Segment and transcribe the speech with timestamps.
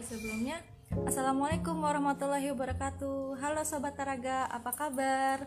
[0.00, 0.56] Jadi sebelumnya
[1.04, 3.36] Assalamualaikum warahmatullahi wabarakatuh.
[3.36, 5.44] Halo sobat Taraga, apa kabar?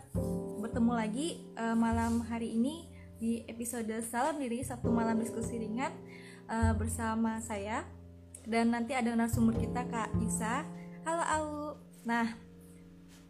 [0.62, 2.86] Bertemu lagi uh, malam hari ini
[3.18, 5.90] di episode Salam Diri Sabtu malam diskusi ringan
[6.46, 7.82] uh, bersama saya
[8.46, 10.62] dan nanti ada narasumber kita Kak Isa.
[11.02, 11.50] Halo Au.
[12.06, 12.38] Nah,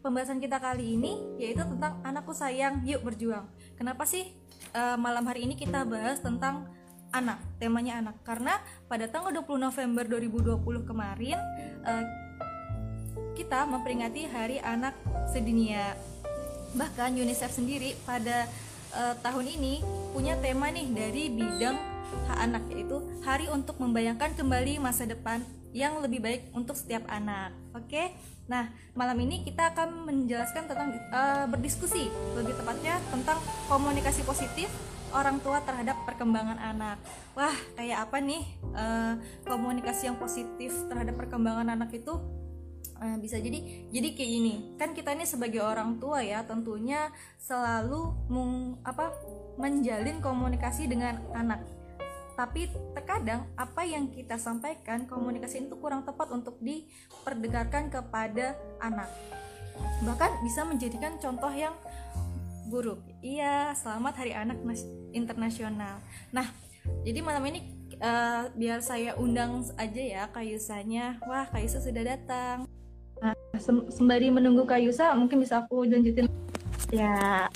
[0.03, 3.47] pembahasan kita kali ini yaitu tentang anakku sayang, yuk berjuang.
[3.79, 4.27] Kenapa sih
[4.75, 6.67] uh, malam hari ini kita bahas tentang
[7.13, 8.17] anak temanya anak.
[8.25, 8.57] Karena
[8.89, 11.37] pada tanggal 20 November 2020 kemarin
[11.85, 12.03] uh,
[13.37, 14.97] kita memperingati Hari Anak
[15.29, 15.93] Sedunia.
[16.73, 18.49] Bahkan UNICEF sendiri pada
[18.97, 21.77] uh, tahun ini punya tema nih dari bidang
[22.29, 25.41] hak anak yaitu hari untuk membayangkan kembali masa depan
[25.73, 27.53] yang lebih baik untuk setiap anak.
[27.73, 28.13] Oke?
[28.45, 34.69] Nah malam ini kita akan menjelaskan tentang uh, berdiskusi lebih tepatnya tentang komunikasi positif
[35.13, 36.97] orang tua terhadap perkembangan anak.
[37.37, 38.43] Wah, kayak apa nih
[38.73, 39.13] uh,
[39.45, 42.17] komunikasi yang positif terhadap perkembangan anak itu
[42.97, 44.55] uh, bisa jadi jadi kayak gini.
[44.75, 49.13] Kan kita ini sebagai orang tua ya, tentunya selalu meng, apa
[49.61, 51.61] menjalin komunikasi dengan anak.
[52.33, 52.65] Tapi
[52.97, 59.05] terkadang apa yang kita sampaikan komunikasi itu kurang tepat untuk diperdengarkan kepada anak.
[60.01, 61.77] Bahkan bisa menjadikan contoh yang
[62.73, 63.12] buruk.
[63.23, 64.59] Iya, selamat Hari Anak
[65.15, 66.03] Internasional.
[66.35, 66.43] Nah,
[67.07, 67.71] jadi malam ini
[68.03, 71.23] uh, biar saya undang aja ya Kayusanya.
[71.23, 72.67] Wah, Kayusa sudah datang.
[73.23, 76.27] Nah, sem sembari menunggu Kayusa, mungkin bisa aku lanjutin.
[76.91, 77.47] Ya.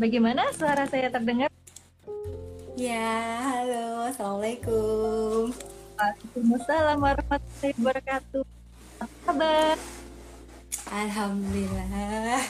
[0.00, 1.52] Bagaimana suara saya terdengar?
[2.72, 3.20] Ya,
[3.52, 5.52] halo, assalamualaikum.
[6.00, 8.63] Waalaikumsalam warahmatullahi wabarakatuh
[9.04, 9.76] apa kabar?
[10.88, 12.40] Alhamdulillah.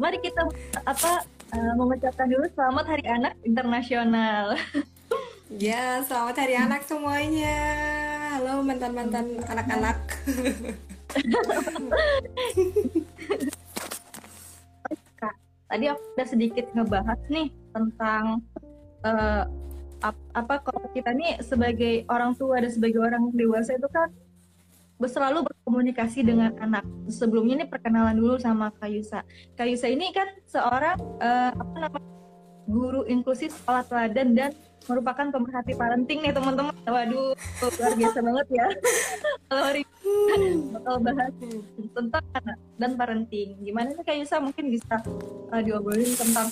[0.00, 0.48] Mari kita
[0.88, 4.56] apa uh, mengucapkan dulu selamat Hari Anak Internasional.
[5.52, 7.52] Ya, selamat Hari Anak semuanya.
[8.32, 9.98] Halo mantan-mantan anak-anak.
[15.66, 18.40] Tadi aku udah sedikit ngebahas nih tentang
[19.04, 19.44] uh,
[20.32, 24.08] apa kalau kita nih sebagai orang tua dan sebagai orang dewasa itu kan
[25.04, 26.80] selalu berkomunikasi dengan anak.
[27.12, 29.20] Sebelumnya ini perkenalan dulu sama Kayusa.
[29.60, 32.08] Kayusa ini kan seorang uh, apa namanya
[32.66, 34.50] guru inklusif sekolah teladan dan
[34.88, 36.74] merupakan pemerhati parenting nih teman-teman.
[36.88, 38.66] Waduh, luar biasa banget ya.
[39.52, 39.82] Kalau hari
[40.72, 41.32] bakal bahas
[41.92, 43.48] tentang anak dan parenting.
[43.60, 44.96] Gimana nih Kayusa mungkin bisa
[45.52, 46.48] uh, diobrolin tentang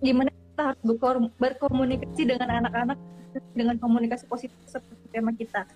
[0.00, 2.96] gimana kita harus berkomunikasi dengan anak-anak
[3.52, 5.66] dengan komunikasi positif seperti tema kita.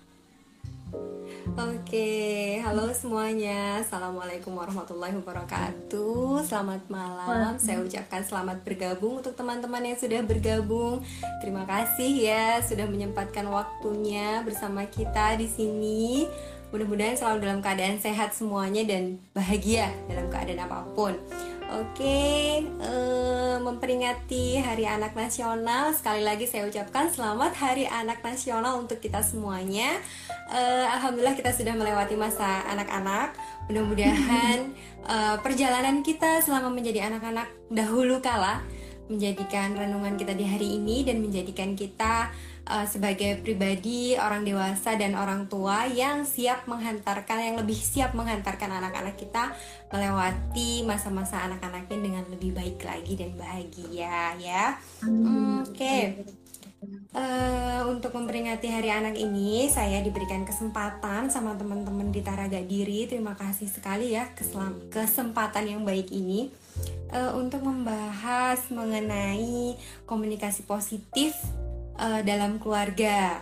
[1.55, 3.79] Oke, halo semuanya.
[3.79, 6.43] Assalamualaikum warahmatullahi wabarakatuh.
[6.43, 7.55] Selamat malam.
[7.61, 11.05] Saya ucapkan selamat bergabung untuk teman-teman yang sudah bergabung.
[11.39, 16.27] Terima kasih ya sudah menyempatkan waktunya bersama kita di sini.
[16.75, 21.15] Mudah-mudahan selalu dalam keadaan sehat semuanya dan bahagia dalam keadaan apa pun.
[21.65, 25.95] Oke, uh, memperingati Hari Anak Nasional.
[25.95, 29.97] Sekali lagi saya ucapkan selamat Hari Anak Nasional untuk kita semuanya.
[30.45, 33.33] Uh, Alhamdulillah kita sudah melewati masa anak-anak.
[33.65, 34.69] Mudah-mudahan
[35.09, 38.61] uh, perjalanan kita selama menjadi anak-anak dahulu kala
[39.05, 42.33] menjadikan renungan kita di hari ini dan menjadikan kita
[42.65, 48.69] uh, sebagai pribadi orang dewasa dan orang tua yang siap menghantarkan yang lebih siap menghantarkan
[48.81, 49.53] anak-anak kita
[49.93, 54.63] melewati masa-masa anak-anaknya dengan lebih baik lagi dan bahagia ya.
[55.61, 55.73] Oke.
[55.73, 56.44] Okay.
[57.15, 63.07] Uh, untuk memperingati Hari Anak ini, saya diberikan kesempatan sama teman-teman di Taraga Diri.
[63.09, 64.29] Terima kasih sekali ya
[64.91, 66.51] kesempatan yang baik ini
[67.15, 71.33] uh, untuk membahas mengenai komunikasi positif
[71.97, 73.41] uh, dalam keluarga.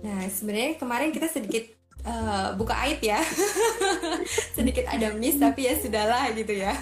[0.00, 1.66] Nah, sebenarnya kemarin kita sedikit
[2.06, 3.18] uh, buka aib ya,
[4.56, 6.72] sedikit ada miss tapi ya sudahlah gitu ya.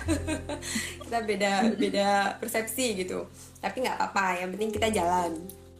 [1.02, 3.25] kita beda beda persepsi gitu.
[3.59, 5.32] Tapi nggak apa-apa, yang penting kita jalan.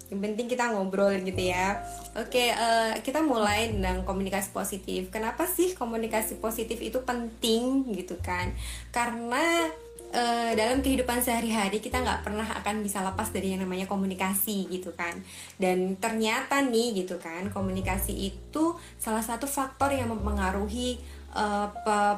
[0.06, 1.82] Yang penting kita ngobrol gitu ya.
[2.14, 5.11] Oke, uh, kita mulai dengan komunikasi positif.
[5.11, 8.55] Kenapa sih komunikasi positif itu penting gitu kan?
[8.94, 9.67] Karena
[10.14, 14.93] uh, dalam kehidupan sehari-hari kita nggak pernah akan bisa lepas dari yang namanya komunikasi gitu
[14.94, 15.19] kan
[15.58, 21.00] dan ternyata nih gitu kan komunikasi itu salah satu faktor yang mempengaruhi
[21.35, 21.69] uh,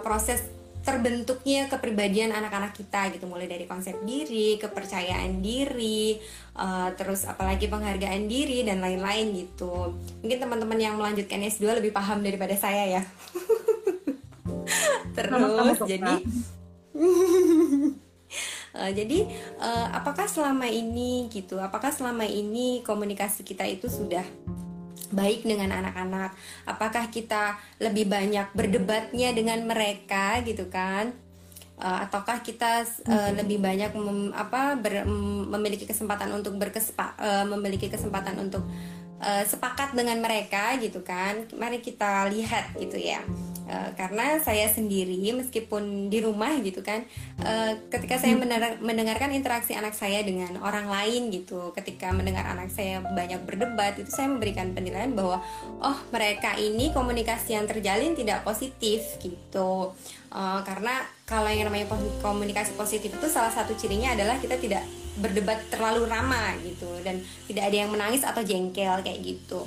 [0.02, 0.57] proses
[0.88, 6.16] terbentuknya kepribadian anak-anak kita gitu mulai dari konsep diri, kepercayaan diri,
[6.56, 9.92] uh, terus apalagi penghargaan diri dan lain-lain gitu.
[10.24, 13.02] Mungkin teman-teman yang melanjutkan S2 lebih paham daripada saya ya.
[15.18, 16.14] terus jadi
[18.74, 19.18] uh, jadi
[19.58, 24.22] uh, apakah selama ini gitu apakah selama ini komunikasi kita itu sudah
[25.10, 26.34] baik dengan anak-anak?
[26.64, 31.12] Apakah kita lebih banyak berdebatnya dengan mereka gitu kan?
[31.78, 35.06] Uh, ataukah kita uh, lebih banyak mem, apa ber,
[35.46, 38.66] memiliki kesempatan untuk berkespa, uh, memiliki kesempatan untuk
[39.22, 41.46] uh, sepakat dengan mereka gitu kan?
[41.54, 43.22] Mari kita lihat gitu ya
[43.68, 47.04] uh, karena saya sendiri meskipun di rumah gitu kan
[47.44, 48.82] uh, ketika saya hmm.
[48.82, 54.10] mendengarkan interaksi anak saya dengan orang lain gitu ketika mendengar anak saya banyak berdebat itu
[54.10, 55.44] saya memberikan penilaian bahwa
[55.84, 59.92] oh mereka ini komunikasi yang terjalin tidak positif gitu
[60.32, 61.86] uh, karena kalau yang namanya
[62.24, 64.82] komunikasi positif itu salah satu cirinya adalah kita tidak
[65.18, 67.18] berdebat terlalu ramah gitu dan
[67.50, 69.66] tidak ada yang menangis atau jengkel kayak gitu.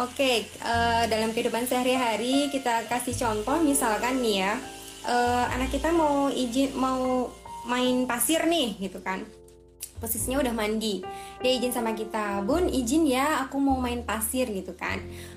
[0.00, 4.56] Oke, okay, uh, eh, dalam kehidupan sehari-hari kita kasih contoh misalkan nih ya,
[5.04, 7.28] uh, anak kita mau izin mau
[7.68, 9.20] main pasir nih gitu kan.
[10.00, 11.04] Posisinya udah mandi
[11.44, 12.40] dia izin sama kita.
[12.40, 14.96] Bun izin ya aku mau main pasir gitu kan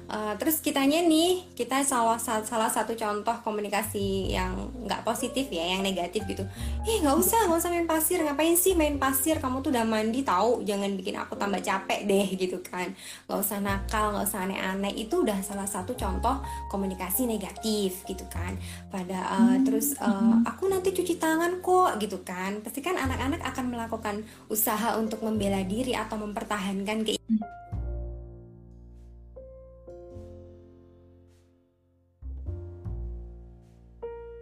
[0.10, 5.82] uh, terus kitanya nih kita salah salah satu contoh komunikasi yang nggak positif ya yang
[5.82, 6.44] negatif gitu.
[6.86, 8.22] Ih nggak usah nggak usah main pasir.
[8.22, 9.42] Ngapain sih main pasir?
[9.42, 12.94] Kamu tuh udah mandi tahu jangan bikin aku tambah capek deh gitu kan.
[13.26, 14.94] Nggak usah nakal nggak usah aneh-aneh.
[14.96, 18.58] Itu udah salah satu contoh komunikasi negatif gitu kan.
[18.94, 19.64] Pada uh, hmm.
[19.66, 22.62] terus uh, aku nanti cuci tangan kok gitu kan.
[22.62, 24.16] Pasti kan anak-anak akan melakukan
[24.48, 27.18] usaha untuk membela diri atau mempertahankan ke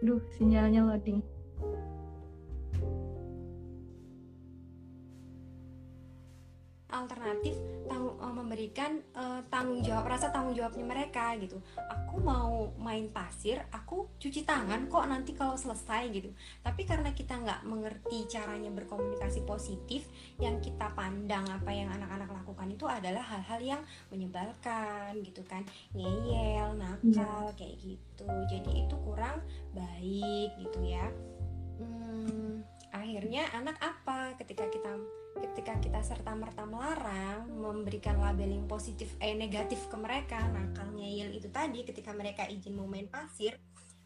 [0.04, 1.33] Duh, sinyalnya loading.
[6.94, 7.58] Alternatif
[8.44, 11.56] memberikan uh, tanggung jawab rasa tanggung jawabnya mereka gitu.
[11.80, 16.30] Aku mau main pasir aku cuci tangan kok nanti kalau selesai gitu.
[16.60, 20.04] Tapi karena kita nggak mengerti caranya berkomunikasi positif
[20.36, 23.82] yang kita pandang apa yang anak-anak lakukan itu adalah hal-hal yang
[24.12, 25.64] menyebalkan gitu kan.
[25.96, 27.56] Ngeyel nakal yeah.
[27.56, 28.28] kayak gitu.
[28.52, 29.40] Jadi itu kurang
[29.72, 31.08] baik gitu ya.
[31.80, 32.43] Hmm,
[33.04, 34.32] akhirnya anak apa?
[34.40, 34.92] Ketika kita
[35.44, 41.52] ketika kita serta merta melarang memberikan labeling positif eh negatif ke mereka nakal ngeyel itu
[41.52, 43.58] tadi ketika mereka izin mau main pasir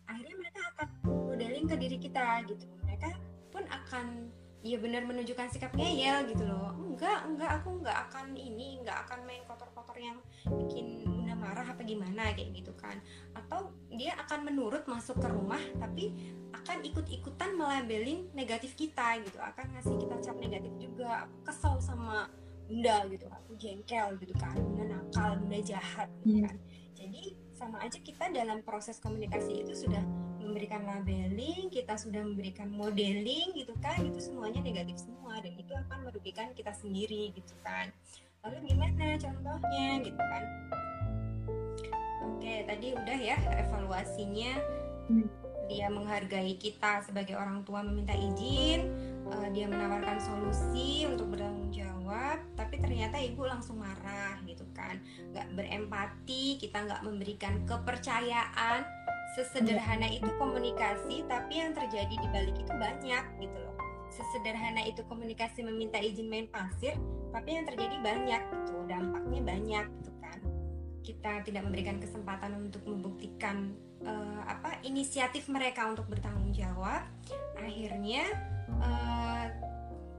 [0.08, 2.66] akhirnya mereka akan modeling ke diri kita gitu.
[2.82, 3.08] Mereka
[3.54, 4.34] pun akan
[4.66, 6.74] ya benar menunjukkan sikap ngeyel gitu loh.
[6.74, 10.18] Enggak enggak aku enggak akan ini enggak akan main kotor-kotor yang
[10.58, 11.06] bikin
[11.38, 12.99] marah apa gimana kayak gitu kan
[13.32, 16.12] atau dia akan menurut masuk ke rumah tapi
[16.52, 22.26] akan ikut-ikutan melabelin negatif kita gitu akan ngasih kita cap negatif juga aku kesel sama
[22.69, 26.50] bunda gitu aku jengkel gitu kan bunda nakal bunda jahat gitu iya.
[26.50, 26.56] kan
[26.99, 27.23] jadi
[27.58, 30.02] sama aja kita dalam proses komunikasi itu sudah
[30.49, 36.08] memberikan labeling, kita sudah memberikan modeling gitu kan, itu semuanya negatif semua dan itu akan
[36.08, 37.93] merugikan kita sendiri gitu kan.
[38.46, 40.43] Lalu gimana contohnya gitu kan?
[42.28, 44.52] Oke, tadi udah ya evaluasinya.
[45.69, 48.88] Dia menghargai kita sebagai orang tua meminta izin,
[49.28, 54.96] uh, dia menawarkan solusi untuk bertanggung jawab, tapi ternyata ibu langsung marah gitu kan,
[55.36, 58.80] nggak berempati, kita nggak memberikan kepercayaan.
[59.36, 63.76] Sesederhana itu komunikasi tapi yang terjadi di balik itu banyak gitu loh.
[64.08, 66.97] Sesederhana itu komunikasi meminta izin main pasir
[67.28, 70.11] tapi yang terjadi banyak gitu dampaknya banyak gitu
[71.08, 73.72] kita tidak memberikan kesempatan untuk membuktikan
[74.04, 77.08] uh, apa inisiatif mereka untuk bertanggung jawab
[77.56, 78.28] akhirnya
[78.76, 79.48] uh,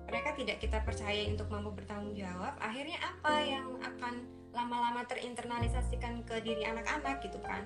[0.10, 6.42] mereka tidak kita percaya untuk mampu bertanggung jawab akhirnya apa yang akan lama-lama terinternalisasikan ke
[6.42, 7.62] diri anak-anak gitu kan?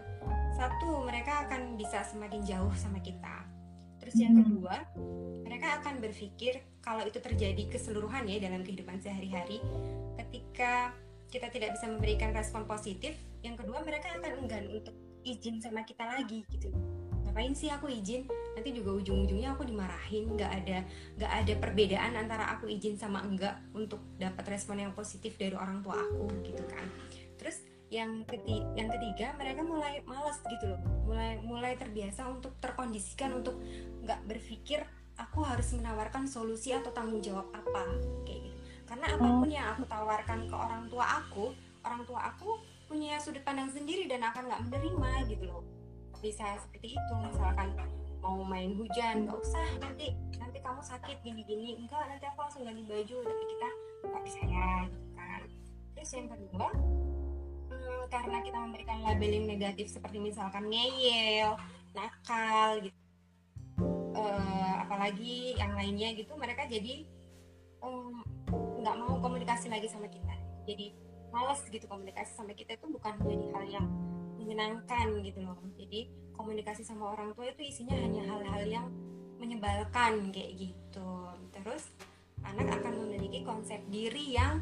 [0.53, 3.47] Satu mereka akan bisa semakin jauh sama kita.
[4.03, 4.43] Terus yang hmm.
[4.43, 4.75] kedua
[5.47, 9.63] mereka akan berpikir kalau itu terjadi keseluruhan ya dalam kehidupan sehari-hari
[10.19, 10.91] ketika
[11.33, 14.93] kita tidak bisa memberikan respon positif yang kedua mereka akan enggan untuk
[15.25, 16.69] izin sama kita lagi gitu.
[17.25, 18.29] Ngapain sih aku izin?
[18.53, 20.85] Nanti juga ujung-ujungnya aku dimarahin nggak ada
[21.17, 25.81] nggak ada perbedaan antara aku izin sama enggak untuk dapat respon yang positif dari orang
[25.81, 26.85] tua aku gitu kan.
[27.41, 30.81] Terus yang ketiga, yang ketiga mereka mulai malas gitu loh.
[31.09, 33.57] Mulai mulai terbiasa untuk terkondisikan untuk
[34.05, 34.85] nggak berpikir
[35.17, 37.89] aku harus menawarkan solusi atau tanggung jawab apa
[38.25, 38.52] kayak gitu
[38.93, 41.49] karena apa pun yang aku tawarkan ke orang tua aku
[41.81, 45.65] orang tua aku punya sudut pandang sendiri dan akan nggak menerima gitu loh.
[46.21, 47.73] Bisa seperti itu misalkan
[48.21, 52.85] mau main hujan nggak usah nanti nanti kamu sakit gini-gini enggak nanti aku langsung ganti
[52.85, 53.69] baju tapi kita
[54.05, 55.41] nggak bisa ya gitu kan.
[55.97, 56.69] Terus yang kedua
[58.13, 61.57] karena kita memberikan labeling negatif seperti misalkan ngeyel,
[61.97, 63.01] nakal gitu.
[64.13, 67.09] uh, apalagi yang lainnya gitu mereka jadi
[68.83, 70.35] nggak mau komunikasi lagi sama kita.
[70.67, 70.91] Jadi
[71.31, 73.87] malas gitu komunikasi sama kita itu bukan menjadi hal yang
[74.35, 75.55] menyenangkan gitu loh.
[75.79, 78.87] Jadi komunikasi sama orang tua itu isinya hanya hal-hal yang
[79.39, 81.11] menyebalkan kayak gitu.
[81.55, 81.95] Terus
[82.43, 84.59] anak akan memiliki konsep diri yang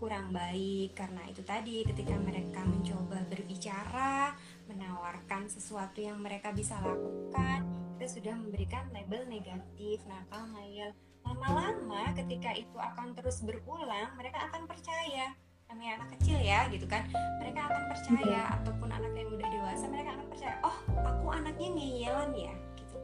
[0.00, 0.96] kurang baik.
[0.96, 4.32] Karena itu tadi ketika mereka mencoba berbicara
[4.72, 10.96] menawarkan sesuatu yang mereka bisa lakukan kita sudah memberikan label negatif nakal ngayal
[11.30, 15.30] lama-lama ketika itu akan terus berulang mereka akan percaya.
[15.70, 17.06] Namanya anak kecil ya gitu kan.
[17.38, 18.54] Mereka akan percaya hmm.
[18.58, 22.96] ataupun anak yang udah dewasa mereka akan percaya oh aku anaknya ngeyelan ya gitu.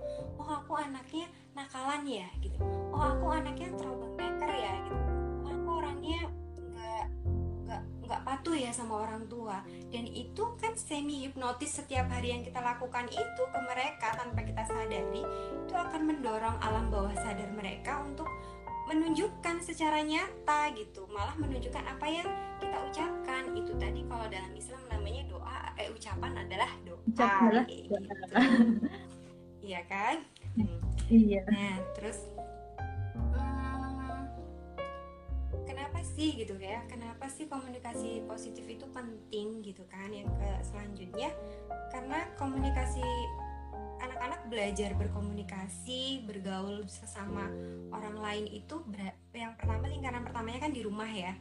[0.43, 2.59] Oh aku anaknya nakalan ya gitu.
[2.91, 5.03] Oh aku anaknya troublemaker ya gitu.
[5.47, 6.21] Oh, aku orangnya
[8.07, 9.61] nggak patuh ya sama orang tua.
[9.91, 14.63] Dan itu kan semi hipnotis setiap hari yang kita lakukan itu ke mereka tanpa kita
[14.65, 15.23] sadari
[15.67, 18.31] itu akan mendorong alam bawah sadar mereka untuk
[18.87, 21.11] menunjukkan secara nyata gitu.
[21.11, 22.29] Malah menunjukkan apa yang
[22.63, 23.43] kita ucapkan.
[23.59, 27.67] Itu tadi kalau dalam Islam namanya doa eh ucapan adalah doa.
[27.67, 27.95] Gitu.
[29.67, 30.23] iya kan?
[31.11, 31.43] Iya.
[31.51, 32.36] Nah terus
[36.15, 41.35] sih gitu ya kenapa sih komunikasi positif itu penting gitu kan yang ke selanjutnya
[41.91, 43.03] karena komunikasi
[43.97, 47.49] anak-anak belajar berkomunikasi, bergaul sesama
[47.93, 48.85] orang lain itu
[49.33, 51.33] yang pertama lingkaran pertamanya kan di rumah ya.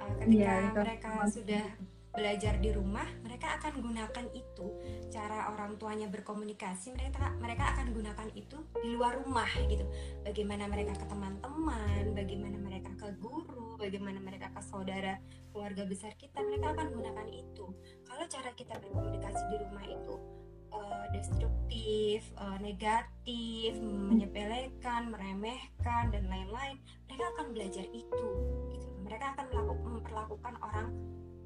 [0.00, 1.64] Uh, ketika yeah, mereka sudah
[2.10, 4.66] belajar di rumah, mereka akan gunakan itu
[5.14, 6.90] cara orang tuanya berkomunikasi.
[6.98, 9.86] Mereka mereka akan gunakan itu di luar rumah gitu.
[10.26, 15.16] Bagaimana mereka ke teman-teman, bagaimana mereka ke guru, bagaimana mereka ke saudara
[15.50, 17.66] keluarga besar kita, mereka akan gunakan itu.
[18.04, 20.14] Kalau cara kita berkomunikasi di rumah itu
[20.76, 26.76] uh, destruktif, uh, negatif, menyepelekan, meremehkan dan lain-lain,
[27.08, 28.24] mereka akan belajar itu.
[28.76, 28.88] Gitu.
[29.02, 29.46] Mereka akan
[29.80, 30.88] memperlakukan orang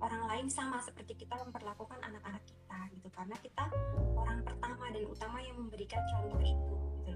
[0.04, 3.64] orang lain sama seperti kita memperlakukan anak-anak kita gitu karena kita
[4.12, 7.14] orang pertama dan utama yang memberikan contoh itu gitu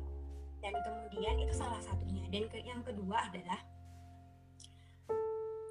[0.65, 3.61] dan kemudian itu salah satunya dan ke, yang kedua adalah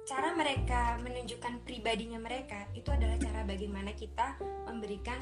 [0.08, 5.20] cara mereka menunjukkan pribadinya mereka itu adalah cara bagaimana kita memberikan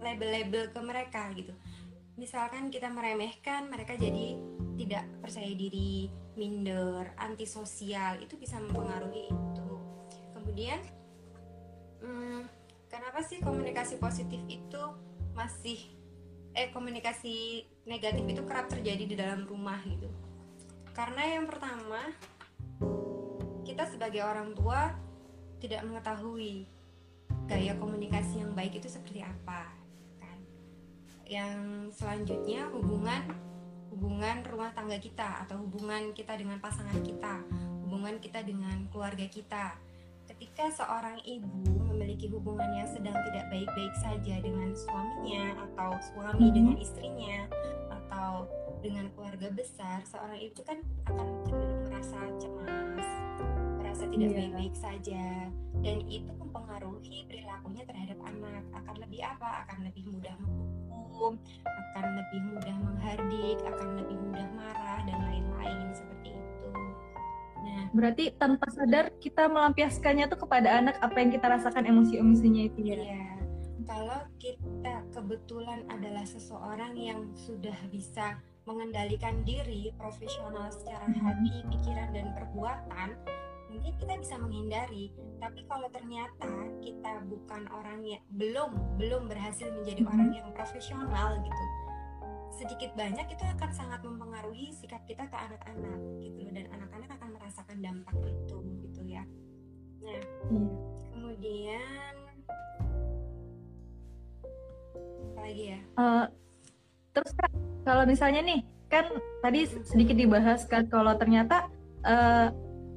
[0.00, 1.52] label-label ke mereka gitu.
[2.16, 4.40] Misalkan kita meremehkan mereka jadi
[4.80, 9.68] tidak percaya diri minder antisosial itu bisa mempengaruhi itu.
[10.32, 10.80] Kemudian
[12.00, 12.48] hmm,
[12.88, 14.82] kenapa sih komunikasi positif itu
[15.36, 15.76] masih
[16.56, 20.08] eh komunikasi negatif itu kerap terjadi di dalam rumah gitu?
[20.96, 22.00] Karena yang pertama
[23.66, 24.94] kita sebagai orang tua
[25.58, 26.70] tidak mengetahui
[27.50, 29.74] gaya komunikasi yang baik itu seperti apa
[31.26, 33.26] yang selanjutnya hubungan
[33.90, 37.40] hubungan rumah tangga kita atau hubungan kita dengan pasangan kita,
[37.82, 39.72] hubungan kita dengan keluarga kita.
[40.28, 46.76] Ketika seorang ibu memiliki hubungan yang sedang tidak baik-baik saja dengan suaminya atau suami dengan
[46.76, 47.48] istrinya
[47.88, 48.44] atau
[48.84, 52.95] dengan keluarga besar, seorang ibu kan akan cenderung merasa cemas,
[53.96, 54.36] merasa tidak iya.
[54.36, 54.84] baik-baik yeah.
[54.84, 55.24] saja
[55.80, 59.48] dan itu mempengaruhi perilakunya terhadap anak akan lebih apa?
[59.64, 61.32] akan lebih mudah hukum
[61.64, 66.70] akan lebih mudah menghardik akan lebih mudah marah dan lain-lain seperti itu
[67.64, 72.80] nah berarti tanpa sadar kita melampiaskannya tuh kepada anak apa yang kita rasakan emosi-emosinya itu
[72.84, 73.32] ya iya.
[73.88, 78.36] kalau kita kebetulan adalah seseorang yang sudah bisa
[78.68, 83.14] mengendalikan diri profesional secara hati, pikiran dan perbuatan
[83.70, 85.10] mungkin kita bisa menghindari
[85.42, 90.14] tapi kalau ternyata kita bukan orang yang belum belum berhasil menjadi mm-hmm.
[90.14, 91.64] orang yang profesional gitu
[92.56, 97.76] sedikit banyak itu akan sangat mempengaruhi sikap kita ke anak-anak gitu dan anak-anak akan merasakan
[97.84, 98.58] dampak itu
[98.88, 99.22] gitu ya
[100.00, 100.70] nah hmm.
[101.12, 102.14] kemudian
[105.36, 106.24] apa lagi ya uh,
[107.12, 107.32] terus
[107.84, 109.04] kalau misalnya nih kan
[109.44, 111.68] tadi sedikit dibahas kan kalau ternyata
[112.06, 112.48] uh,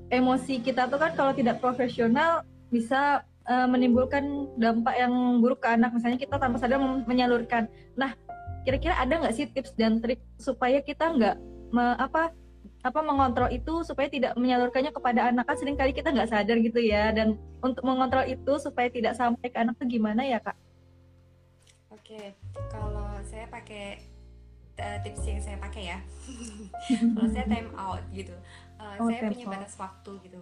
[0.10, 5.94] emosi kita tuh kan kalau tidak profesional bisa uh, menimbulkan dampak yang buruk ke anak.
[5.94, 7.70] Misalnya kita tanpa sadar menyalurkan.
[7.98, 8.13] Nah
[8.66, 11.36] kira-kira ada nggak sih tips dan trik supaya kita nggak
[11.74, 12.34] me, apa
[12.80, 15.46] apa mengontrol itu supaya tidak menyalurkannya kepada anak?
[15.46, 17.13] Kan sering kali kita nggak sadar gitu ya.
[17.13, 20.58] Dan untuk mengontrol itu supaya tidak sampai ke anak tuh gimana ya kak?
[21.89, 22.34] Oke
[22.74, 24.01] kalau saya pakai
[24.82, 26.00] uh, tips yang saya pakai ya.
[27.13, 28.34] Kalau saya time out gitu
[28.80, 30.40] uh, oh, saya punya batas waktu gitu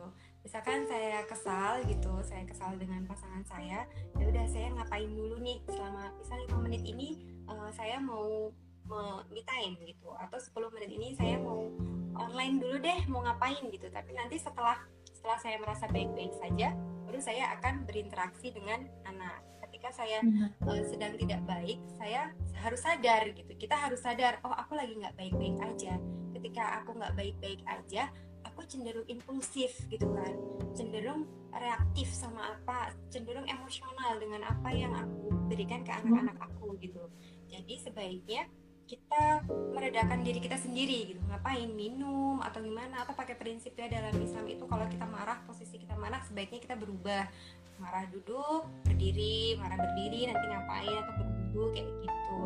[0.47, 3.83] misalkan saya kesal gitu saya kesal dengan pasangan saya
[4.15, 5.59] ya udah saya ngapain dulu nih?
[5.67, 7.07] Selama misalnya lima menit ini
[7.51, 8.47] uh, saya mau
[8.87, 11.67] me time gitu atau 10 menit ini saya mau
[12.15, 13.91] online dulu deh mau ngapain gitu.
[13.91, 14.79] Tapi nanti setelah
[15.11, 16.71] setelah saya merasa baik-baik saja
[17.03, 19.43] baru saya akan berinteraksi dengan anak.
[19.67, 20.23] Ketika saya
[20.63, 22.31] uh, sedang tidak baik saya
[22.63, 23.51] harus sadar gitu.
[23.59, 25.99] Kita harus sadar oh aku lagi nggak baik-baik aja.
[26.31, 28.07] Ketika aku nggak baik-baik aja
[28.57, 30.33] aku cenderung impulsif gitu kan.
[30.73, 37.05] Cenderung reaktif sama apa cenderung emosional dengan apa yang aku berikan ke anak-anak aku gitu.
[37.53, 38.49] Jadi sebaiknya
[38.89, 39.45] kita
[39.77, 41.21] meredakan diri kita sendiri gitu.
[41.29, 45.93] Ngapain minum atau gimana atau pakai prinsipnya dalam Islam itu kalau kita marah posisi kita
[45.93, 47.29] marah sebaiknya kita berubah.
[47.77, 52.39] Marah duduk berdiri marah berdiri nanti ngapain atau berwudu kayak gitu.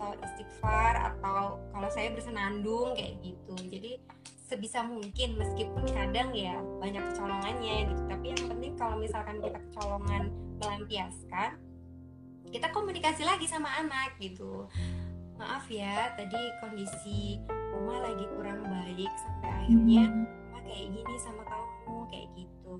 [0.00, 3.54] Atau istighfar atau kalau saya bersenandung kayak gitu.
[3.68, 4.00] Jadi
[4.48, 8.02] sebisa mungkin meskipun kadang ya banyak kecolongannya gitu.
[8.08, 11.60] Tapi yang penting kalau misalkan kita kecolongan melampiaskan
[12.48, 14.64] kita komunikasi lagi sama anak gitu.
[15.36, 17.38] Maaf ya tadi kondisi
[17.76, 20.04] Uma lagi kurang baik sampai akhirnya
[20.48, 22.76] Uma kayak gini sama kamu kayak gitu.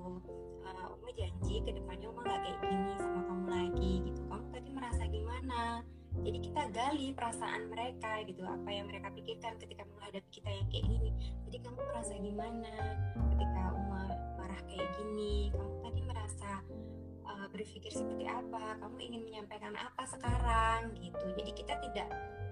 [0.65, 4.21] Uh, Uma janji ke depannya Uma gak kayak gini sama kamu lagi gitu.
[4.25, 5.85] Kamu tadi merasa gimana
[6.19, 10.85] jadi kita gali perasaan mereka gitu apa yang mereka pikirkan ketika menghadapi kita yang kayak
[10.89, 11.11] gini.
[11.47, 12.73] Jadi kamu merasa gimana
[13.35, 14.03] ketika Uma
[14.35, 15.53] marah kayak gini?
[15.53, 16.51] Kamu tadi merasa
[17.23, 18.77] uh, berpikir seperti apa?
[18.81, 20.91] Kamu ingin menyampaikan apa sekarang?
[20.97, 21.25] Gitu.
[21.39, 22.07] Jadi kita tidak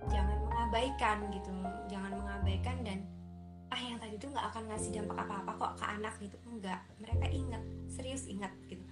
[0.08, 1.52] jangan mengabaikan gitu.
[1.92, 3.00] Jangan mengabaikan dan
[3.68, 6.38] ah yang tadi itu nggak akan ngasih dampak apa-apa kok ke anak gitu.
[6.48, 6.82] Enggak.
[7.04, 8.86] Mereka ingat serius ingat gitu.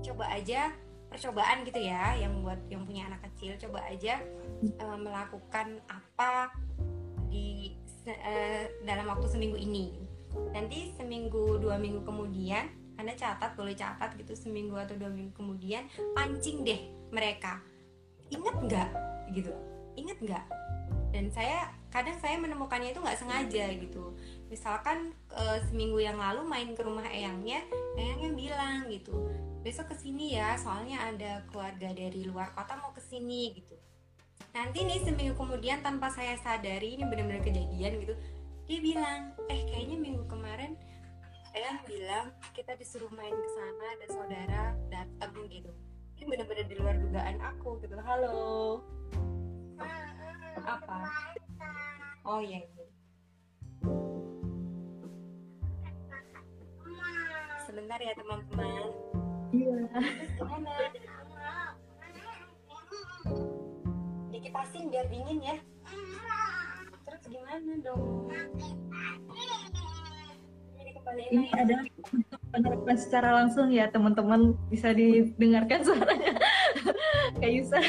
[0.00, 0.72] Coba aja
[1.12, 3.54] percobaan gitu ya yang buat yang punya anak kecil.
[3.68, 4.18] Coba aja
[4.80, 6.50] uh, melakukan apa
[7.28, 7.76] di
[8.08, 10.00] uh, dalam waktu seminggu ini.
[10.56, 15.88] Nanti seminggu dua minggu kemudian anda catat boleh catat gitu seminggu atau dua minggu kemudian
[16.16, 16.80] pancing deh
[17.12, 17.60] mereka.
[18.32, 18.88] Ingat nggak?
[19.36, 19.52] Gitu.
[19.96, 20.44] Inget nggak?
[21.12, 24.16] Dan saya kadang saya menemukannya itu nggak sengaja gitu
[24.52, 27.64] misalkan e, seminggu yang lalu main ke rumah eyangnya
[27.96, 29.32] eyangnya bilang gitu
[29.64, 33.72] besok ke sini ya soalnya ada keluarga dari luar kota mau ke sini gitu.
[34.52, 38.12] Nanti nih seminggu kemudian tanpa saya sadari ini benar-benar kejadian gitu
[38.68, 40.76] dia bilang eh kayaknya minggu kemarin
[41.56, 44.62] eyang bilang kita disuruh main ke sana ada saudara
[44.92, 45.72] datang gitu.
[46.20, 47.96] Ini benar-benar di luar dugaan aku gitu.
[47.96, 48.84] Halo.
[50.62, 50.98] Apa?
[52.28, 52.81] oh iya, iya.
[57.72, 58.84] Sebentar ya teman-teman.
[59.48, 59.80] Iya.
[60.36, 60.72] Gimana?
[64.28, 65.56] Dikipasin biar dingin ya.
[67.08, 68.28] Terus gimana dong?
[71.32, 71.76] Ini ada
[72.52, 74.52] penerbangan secara langsung ya teman-teman.
[74.68, 76.36] Bisa didengarkan suaranya.
[77.40, 77.80] Kayak Yusa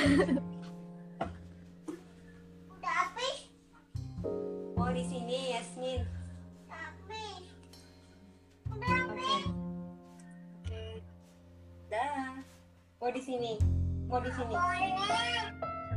[13.03, 13.59] mau di sini.
[14.07, 14.55] Mau di sini.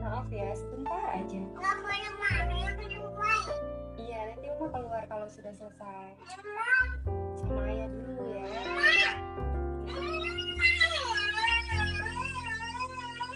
[0.02, 1.38] Maaf ya sebentar aja.
[3.94, 6.18] Iya nanti Uma keluar kalau sudah selesai.
[7.38, 8.46] Sama ayah dulu ya.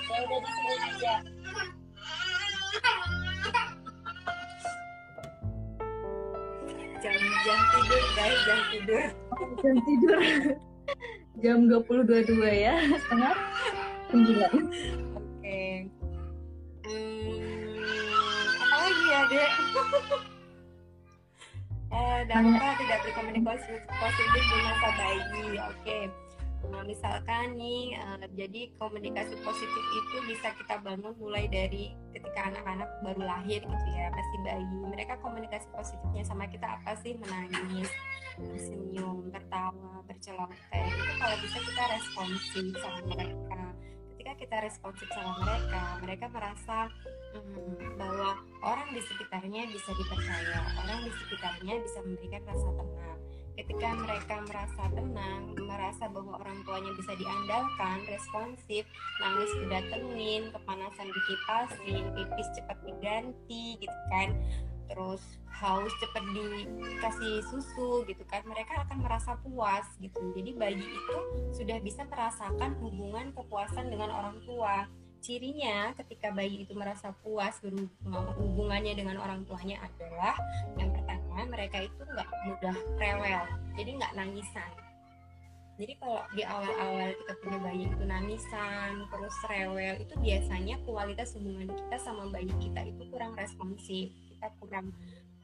[0.02, 1.14] Ya udah di sini aja.
[6.98, 9.04] Jam jam tidur guys jam tidur.
[9.62, 10.69] Jam tidur
[11.38, 12.74] jam 20.22 ya
[13.06, 13.38] setengah
[14.10, 14.34] 9 oke
[15.38, 15.86] okay.
[16.82, 19.50] hmm, apa lagi ya dek
[21.94, 26.10] eh, dampak tidak berkomunikasi positif di masa bayi oke okay.
[26.70, 32.86] Nah, misalkan nih, uh, jadi komunikasi positif itu bisa kita bangun mulai dari ketika anak-anak
[33.00, 34.76] baru lahir gitu ya, masih bayi.
[34.92, 37.16] Mereka komunikasi positifnya sama kita apa sih?
[37.16, 37.88] Menangis,
[38.48, 40.85] bersenyum, tertawa, berceloteh.
[40.88, 43.61] Itu kalau bisa kita responsif sama mereka.
[44.14, 46.79] Ketika kita responsif sama mereka, mereka merasa
[47.37, 53.20] hmm, bahwa orang di sekitarnya bisa dipercaya, orang di sekitarnya bisa memberikan rasa tenang
[53.61, 58.88] ketika mereka merasa tenang, merasa bahwa orang tuanya bisa diandalkan, responsif,
[59.20, 64.33] nangis didatengin, kepanasan dikipasin, pipis cepat diganti gitu kan,
[64.90, 65.22] terus
[65.61, 70.18] haus cepat dikasih susu gitu kan, mereka akan merasa puas gitu.
[70.35, 71.16] Jadi bayi itu
[71.55, 74.90] sudah bisa merasakan hubungan kepuasan dengan orang tua.
[75.20, 77.61] Cirinya ketika bayi itu merasa puas
[78.40, 80.33] hubungannya dengan orang tuanya adalah
[80.81, 83.44] yang pertama mereka itu nggak mudah rewel
[83.76, 84.72] jadi nggak nangisan.
[85.81, 91.72] Jadi kalau di awal-awal kita punya bayi itu namisan terus rewel itu biasanya kualitas hubungan
[91.72, 94.88] kita sama bayi kita itu kurang responsif kita kurang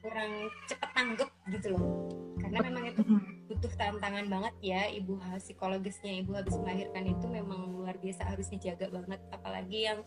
[0.01, 2.09] kurang cepat tanggap gitu loh.
[2.41, 3.01] Karena memang itu
[3.45, 8.89] butuh tantangan banget ya ibu psikologisnya ibu habis melahirkan itu memang luar biasa harus dijaga
[8.89, 9.21] banget.
[9.29, 10.01] Apalagi yang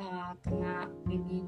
[0.00, 1.44] uh, kena baby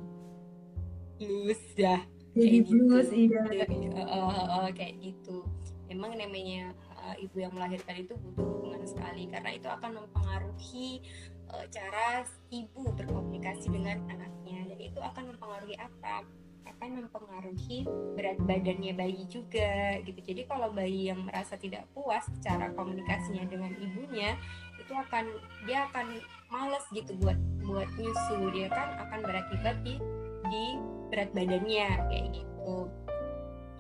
[1.17, 2.05] blues ya
[2.37, 3.33] baby blues gitu.
[3.49, 3.65] iya.
[3.97, 5.49] Uh, uh, uh, kayak gitu.
[5.89, 9.25] Memang namanya uh, ibu yang melahirkan itu butuh dukungan sekali.
[9.33, 11.01] Karena itu akan mempengaruhi
[11.49, 14.69] uh, cara ibu berkomunikasi dengan anaknya.
[14.69, 16.29] Dan itu akan mempengaruhi apa
[16.77, 20.21] akan mempengaruhi berat badannya bayi juga gitu.
[20.21, 24.37] Jadi kalau bayi yang merasa tidak puas cara komunikasinya dengan ibunya
[24.77, 25.25] itu akan
[25.65, 26.21] dia akan
[26.53, 27.35] males gitu buat
[27.65, 29.99] buat nyusu dia kan akan berakibat di
[30.47, 30.65] di
[31.09, 32.93] berat badannya kayak gitu.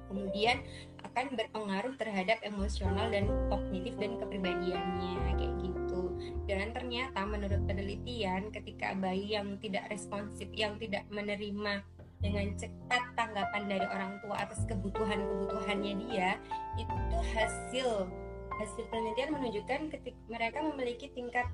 [0.06, 0.64] Kemudian
[1.04, 6.02] akan berpengaruh terhadap emosional dan kognitif dan kepribadiannya kayak gitu.
[6.48, 11.84] Dan ternyata menurut penelitian ketika bayi yang tidak responsif yang tidak menerima
[12.26, 16.30] dengan cepat tanggapan dari orang tua atas kebutuhan-kebutuhannya dia
[16.74, 18.10] itu hasil
[18.56, 21.46] hasil penelitian menunjukkan ketika mereka memiliki tingkat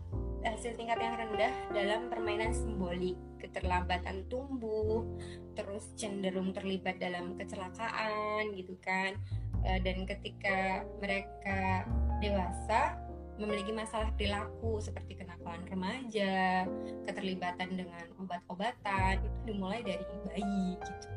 [0.43, 5.07] hasil tingkat yang rendah dalam permainan simbolik, keterlambatan tumbuh,
[5.55, 9.15] terus cenderung terlibat dalam kecelakaan gitu kan.
[9.63, 11.87] Eh, dan ketika mereka
[12.19, 12.99] dewasa
[13.39, 16.67] memiliki masalah perilaku seperti kenakalan remaja,
[17.07, 21.09] keterlibatan dengan obat-obatan dimulai dari bayi gitu.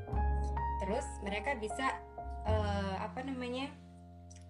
[0.85, 1.97] Terus mereka bisa
[2.45, 3.71] uh, apa namanya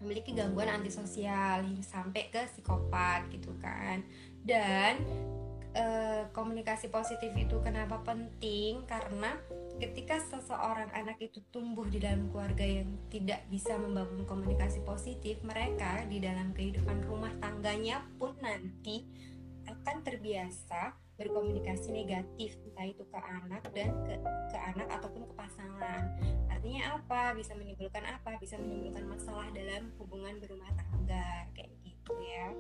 [0.03, 4.03] memiliki gangguan antisosial sampai ke psikopat gitu kan
[4.43, 4.99] dan
[5.71, 5.85] e,
[6.35, 9.39] komunikasi positif itu kenapa penting karena
[9.79, 16.03] ketika seseorang anak itu tumbuh di dalam keluarga yang tidak bisa membangun komunikasi positif mereka
[16.07, 19.07] di dalam kehidupan rumah tangganya pun nanti
[19.67, 24.19] akan terbiasa berkomunikasi negatif entah itu ke anak dan ke,
[24.51, 26.03] ke anak ataupun ke pasangan.
[26.51, 27.31] Artinya apa?
[27.39, 28.35] Bisa menimbulkan apa?
[28.39, 32.51] Bisa menimbulkan masalah dalam hubungan berumah tangga kayak gitu ya.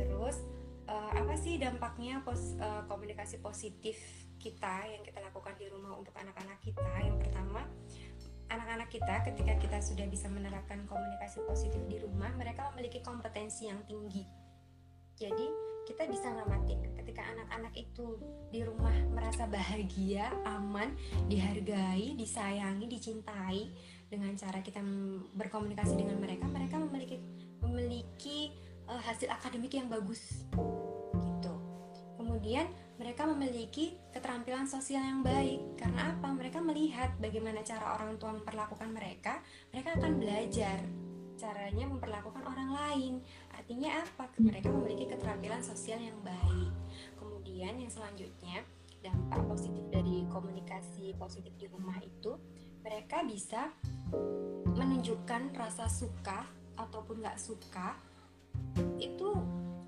[0.00, 0.40] Terus
[0.88, 4.00] uh, apa sih dampaknya pos, uh, komunikasi positif
[4.40, 6.88] kita yang kita lakukan di rumah untuk anak-anak kita?
[7.04, 7.68] Yang pertama
[8.48, 13.80] anak-anak kita ketika kita sudah bisa menerapkan komunikasi positif di rumah mereka memiliki kompetensi yang
[13.88, 14.43] tinggi
[15.14, 15.46] jadi
[15.84, 18.16] kita bisa ngamatin ketika anak-anak itu
[18.48, 20.96] di rumah merasa bahagia, aman,
[21.28, 23.68] dihargai, disayangi, dicintai
[24.08, 24.80] dengan cara kita
[25.36, 27.18] berkomunikasi dengan mereka, mereka memiliki
[27.60, 28.38] memiliki
[28.88, 30.48] uh, hasil akademik yang bagus.
[31.12, 31.54] Gitu.
[32.16, 35.60] Kemudian mereka memiliki keterampilan sosial yang baik.
[35.76, 36.32] Karena apa?
[36.32, 40.78] Mereka melihat bagaimana cara orang tua memperlakukan mereka mereka akan belajar
[41.34, 43.14] caranya memperlakukan orang lain
[43.64, 44.28] artinya apa?
[44.44, 46.68] Mereka memiliki keterampilan sosial yang baik.
[47.16, 48.60] Kemudian yang selanjutnya
[49.00, 52.36] dampak positif dari komunikasi positif di rumah itu
[52.84, 53.72] mereka bisa
[54.68, 56.44] menunjukkan rasa suka
[56.76, 57.96] ataupun nggak suka
[59.00, 59.32] itu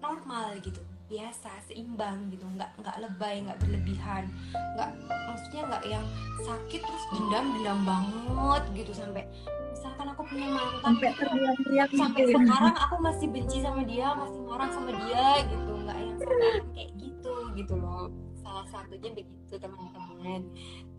[0.01, 4.27] normal gitu biasa seimbang gitu nggak nggak lebay nggak berlebihan
[4.75, 4.91] nggak
[5.31, 6.05] maksudnya nggak yang
[6.43, 9.23] sakit terus dendam dendam banget gitu sampai
[9.71, 12.33] misalkan aku punya mantan sampai teriak-teriak sampai gitu.
[12.33, 12.39] Ya.
[12.43, 16.91] sekarang aku masih benci sama dia masih marah sama dia gitu nggak yang sekarang kayak
[16.99, 18.05] gitu gitu loh
[18.43, 20.41] salah satunya begitu teman-teman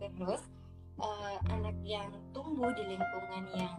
[0.00, 0.42] terus
[1.02, 3.74] uh, anak yang tumbuh di lingkungan yang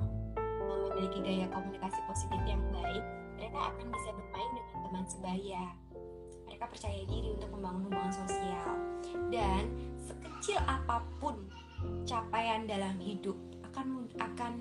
[0.69, 3.01] memiliki gaya komunikasi positif yang baik
[3.39, 5.63] mereka akan bisa bermain dengan teman sebaya.
[6.59, 8.75] Mereka percaya diri untuk membangun hubungan sosial.
[9.31, 9.63] Dan
[9.95, 11.39] sekecil apa pun
[12.03, 13.39] capaian dalam hidup
[13.71, 14.59] akan akan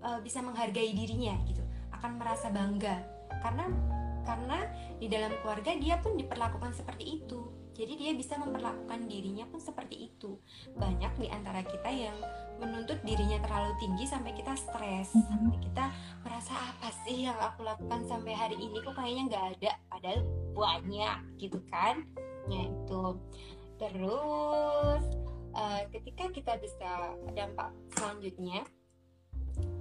[0.00, 1.60] uh, bisa menghargai dirinya gitu,
[1.92, 2.96] akan merasa bangga.
[3.44, 3.68] Karena
[4.24, 4.64] karena
[4.96, 7.44] di dalam keluarga dia pun diperlakukan seperti itu.
[7.76, 10.40] Jadi dia bisa memperlakukan dirinya pun seperti itu.
[10.80, 12.16] Banyak di antara kita yang
[12.64, 15.12] menuntut dirinya terlalu tinggi sampai kita stres.
[15.12, 15.28] Mm-hmm.
[15.28, 15.84] sampai kita
[16.24, 18.80] merasa apa sih yang aku lakukan sampai hari ini?
[18.80, 19.72] Kok kayaknya nggak ada?
[19.92, 20.20] Padahal
[20.56, 22.02] banyak gitu kan.
[22.48, 23.04] Ya itu.
[23.76, 25.04] Terus
[25.52, 28.64] uh, ketika kita bisa dampak selanjutnya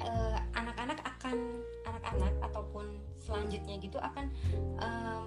[0.04, 4.28] uh, anak-anak akan anak-anak ataupun selanjutnya gitu akan
[4.84, 5.26] uh,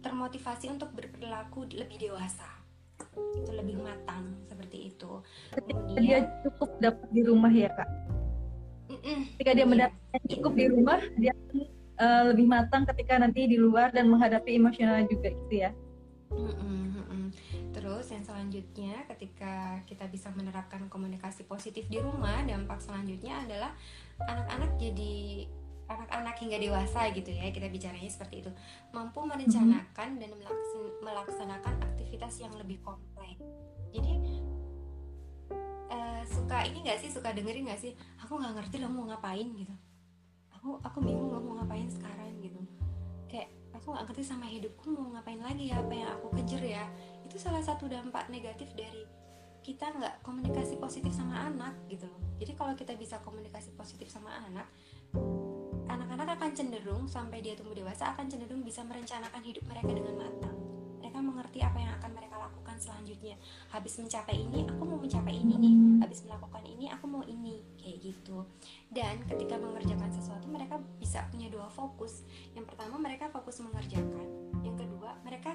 [0.00, 2.63] termotivasi untuk berperilaku lebih dewasa
[3.34, 5.20] itu lebih matang seperti itu.
[5.54, 7.88] Kemudian dia cukup dapat di rumah ya kak?
[9.36, 11.32] Ketika dia mendapatkan cukup di rumah dia
[12.00, 15.70] uh, lebih matang ketika nanti di luar dan menghadapi emosional juga gitu ya?
[17.84, 23.76] Terus yang selanjutnya ketika kita bisa menerapkan komunikasi positif di rumah, dampak selanjutnya adalah
[24.24, 25.44] anak-anak jadi
[25.84, 28.50] anak-anak hingga dewasa gitu ya kita bicaranya seperti itu.
[28.92, 30.30] Mampu merencanakan dan
[31.04, 33.44] melaksanakan aktivitas yang lebih kompleks.
[33.92, 34.12] Jadi
[35.92, 37.10] uh, suka ini nggak sih?
[37.12, 37.92] Suka dengerin nggak sih?
[38.24, 39.74] Aku nggak ngerti lo mau ngapain gitu.
[40.56, 42.60] Aku aku bingung lo mau ngapain sekarang gitu.
[43.28, 45.84] Kayak aku nggak ngerti sama hidupku mau ngapain lagi ya?
[45.84, 46.84] Apa yang aku kejar ya?
[47.28, 49.04] Itu salah satu dampak negatif dari
[49.64, 52.20] kita nggak komunikasi positif sama anak gitu loh.
[52.36, 54.68] Jadi kalau kita bisa komunikasi positif sama anak
[55.94, 60.56] anak-anak akan cenderung sampai dia tumbuh dewasa akan cenderung bisa merencanakan hidup mereka dengan matang.
[60.98, 63.38] Mereka mengerti apa yang akan mereka lakukan selanjutnya.
[63.70, 65.74] Habis mencapai ini aku mau mencapai ini nih.
[66.02, 67.62] Habis melakukan ini aku mau ini.
[67.78, 68.42] Kayak gitu.
[68.90, 72.26] Dan ketika mengerjakan sesuatu mereka bisa punya dua fokus.
[72.58, 74.26] Yang pertama mereka fokus mengerjakan.
[74.66, 75.54] Yang kedua mereka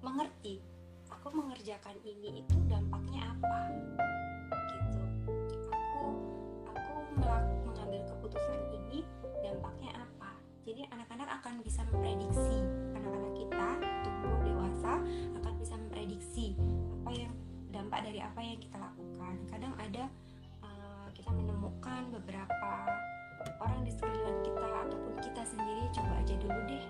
[0.00, 0.62] mengerti
[1.12, 3.58] aku mengerjakan ini itu dampaknya apa?
[4.72, 5.00] Gitu.
[5.68, 6.08] Aku
[6.72, 6.92] aku
[7.66, 9.04] mengambil keputusan ini
[9.46, 10.30] dampaknya apa?
[10.66, 12.58] Jadi anak-anak akan bisa memprediksi
[12.98, 13.68] anak-anak kita
[14.02, 14.92] tumbuh dewasa
[15.38, 16.46] akan bisa memprediksi
[17.02, 17.32] apa yang
[17.70, 19.34] dampak dari apa yang kita lakukan.
[19.46, 20.04] Kadang ada
[20.66, 22.70] uh, kita menemukan beberapa
[23.62, 26.86] orang di sekeliling kita ataupun kita sendiri coba aja dulu deh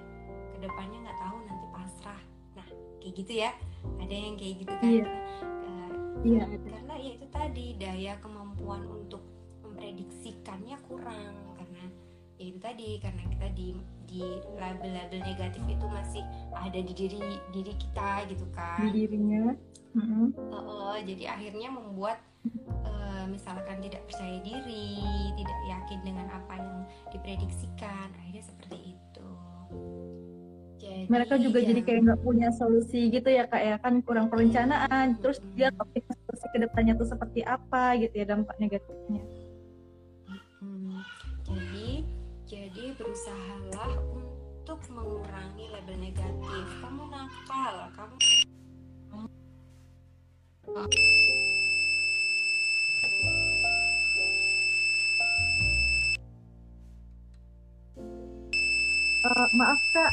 [0.56, 2.22] ke depannya nggak tahu nanti pasrah.
[2.56, 2.68] Nah
[3.04, 3.50] kayak gitu ya.
[4.00, 4.88] Ada yang kayak gitu kan?
[4.88, 5.06] Iya.
[5.68, 5.90] Uh,
[6.24, 6.44] iya.
[6.48, 9.20] karena ya itu tadi daya kemampuan untuk
[9.60, 11.55] memprediksikannya kurang
[12.36, 13.68] ya itu tadi karena kita di
[14.06, 14.20] di
[14.60, 17.20] label-label negatif itu masih ada di diri
[17.52, 19.56] diri kita gitu kan di dirinya
[19.96, 20.26] mm-hmm.
[20.52, 22.20] uh, uh, jadi akhirnya membuat
[22.84, 25.00] uh, misalkan tidak percaya diri
[25.40, 29.28] tidak yakin dengan apa yang diprediksikan akhirnya seperti itu
[30.76, 31.72] jadi, mereka juga ya.
[31.72, 35.20] jadi kayak nggak punya solusi gitu ya kak ya kan kurang perencanaan hmm.
[35.24, 39.24] terus dia nggak punya solusi ke depannya tuh seperti apa gitu ya dampak negatifnya
[43.16, 46.64] berusahalah untuk mengurangi label negatif.
[46.84, 48.16] Kamu nakal kamu
[59.24, 60.12] Uh, maaf kak.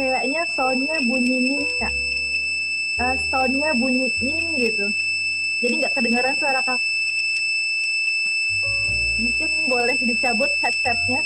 [0.00, 1.94] Kayaknya soundnya bunyi nih kak.
[2.96, 4.88] Uh, soundnya bunyi nih gitu.
[5.60, 6.80] Jadi nggak kedengaran suara kak.
[9.20, 11.20] Mungkin boleh dicabut headsetnya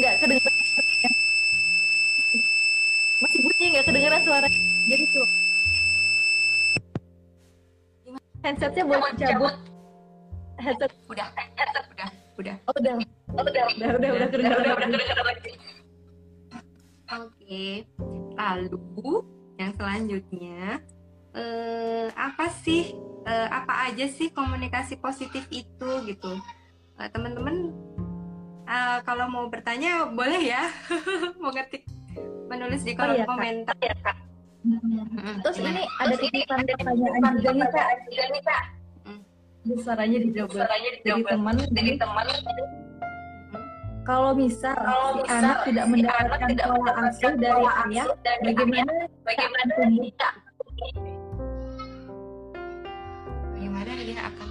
[0.00, 0.54] nggak kedengaran
[3.20, 4.48] masih bunyi nggak kedengaran suara.
[4.88, 5.28] Jadi tuh.
[8.40, 9.54] Headsetnya boleh cabut
[10.60, 10.90] headset.
[11.08, 12.08] Udah headset udah
[12.40, 12.56] udah.
[12.64, 12.94] Oh, udah.
[13.36, 15.52] Oh, udah udah udah udah kedengaran udah udah kedengaran lagi.
[17.10, 17.66] Oke
[18.40, 19.12] lalu
[19.60, 20.80] yang selanjutnya
[21.36, 22.96] eh, apa sih
[23.28, 26.32] eh, apa aja sih komunikasi positif itu gitu?
[26.96, 27.76] Eh, teman-teman
[28.70, 30.70] eh, kalau mau bertanya boleh ya
[31.42, 31.82] mau ngetik
[32.46, 34.30] menulis di kolom oh, iya, komentar ya kak
[34.60, 35.40] Hmm.
[35.40, 37.88] Terus ini ada titipan pertanyaan juga nih kak.
[38.12, 38.64] Juga nih kak.
[39.80, 40.50] Suaranya dijawab.
[40.52, 41.16] Suaranya dijawab.
[41.16, 41.54] Jadi teman.
[41.72, 42.26] Jadi teman.
[44.04, 48.06] Kalau misal kalau si anak tidak si mendapatkan tidak pola asuh dari ayah,
[48.42, 50.28] bagaimana bagaimana dia
[53.54, 54.49] bagaimana dia akan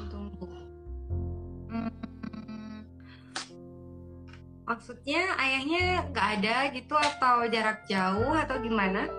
[4.69, 9.09] Maksudnya ayahnya nggak ada gitu atau jarak jauh atau gimana?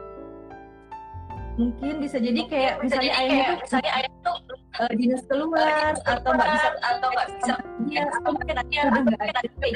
[1.61, 4.37] mungkin bisa jadi kayak bisa misalnya ayahnya tuh misalnya ayah tuh
[4.81, 7.55] uh, dinas keluar atau nggak bisa atau nggak bisa.
[7.85, 9.67] dia atau mungkin dia udah nggak ada juga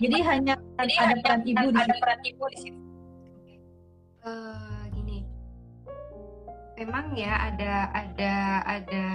[0.00, 2.80] jadi hanya jadi ada peran ibu di ada peran ibu di situ.
[4.24, 5.18] Uh, gini.
[6.80, 9.06] Memang ya ada ada ada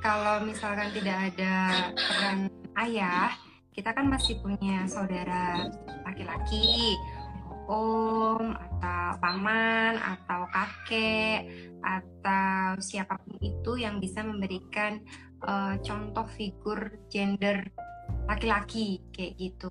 [0.00, 1.54] kalau misalkan tidak ada
[1.92, 2.38] peran
[2.80, 3.36] ayah
[3.72, 5.68] kita kan masih punya saudara
[6.04, 6.96] laki-laki
[7.70, 11.48] om atau paman atau kakek
[11.80, 15.00] atau siapa pun itu yang bisa memberikan
[15.46, 17.64] uh, contoh figur gender
[18.26, 19.70] laki-laki kayak gitu.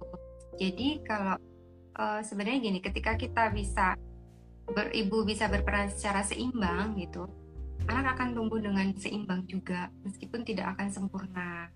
[0.60, 1.38] Jadi kalau
[1.98, 3.96] uh, sebenarnya gini, ketika kita bisa
[4.72, 7.28] beribu bisa berperan secara seimbang gitu,
[7.90, 11.72] anak akan tumbuh dengan seimbang juga meskipun tidak akan sempurna.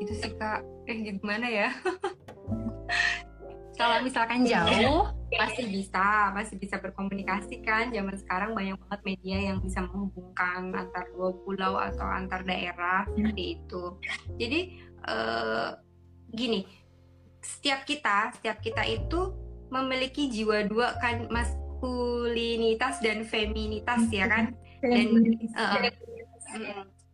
[0.00, 1.68] Itu sih kak, eh gimana ya?
[3.82, 6.30] kalau misalkan jauh pasti bisa.
[6.30, 7.90] Masih bisa berkomunikasi kan.
[7.90, 13.58] Zaman sekarang banyak banget media yang bisa menghubungkan antar dua pulau atau antar daerah seperti
[13.58, 13.98] itu.
[14.38, 14.60] Jadi
[15.08, 15.74] uh,
[16.30, 16.62] gini.
[17.42, 19.34] Setiap kita setiap kita itu
[19.66, 24.54] memiliki jiwa dua kan maskulinitas dan feminitas ya kan?
[24.78, 25.26] Dan
[25.58, 25.90] uh,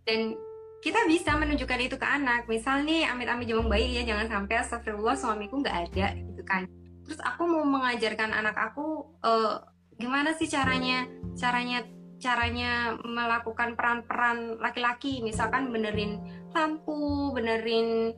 [0.04, 0.20] dan
[0.78, 2.46] kita bisa menunjukkan itu ke anak.
[2.46, 6.70] Misal nih amit-amit jambang bayi ya jangan sampai astagfirullah suamiku nggak ada gitu kan.
[7.06, 9.58] Terus aku mau mengajarkan anak aku uh,
[9.98, 11.82] gimana sih caranya caranya
[12.18, 15.22] caranya melakukan peran-peran laki-laki?
[15.22, 16.22] Misalkan benerin
[16.54, 18.14] lampu benerin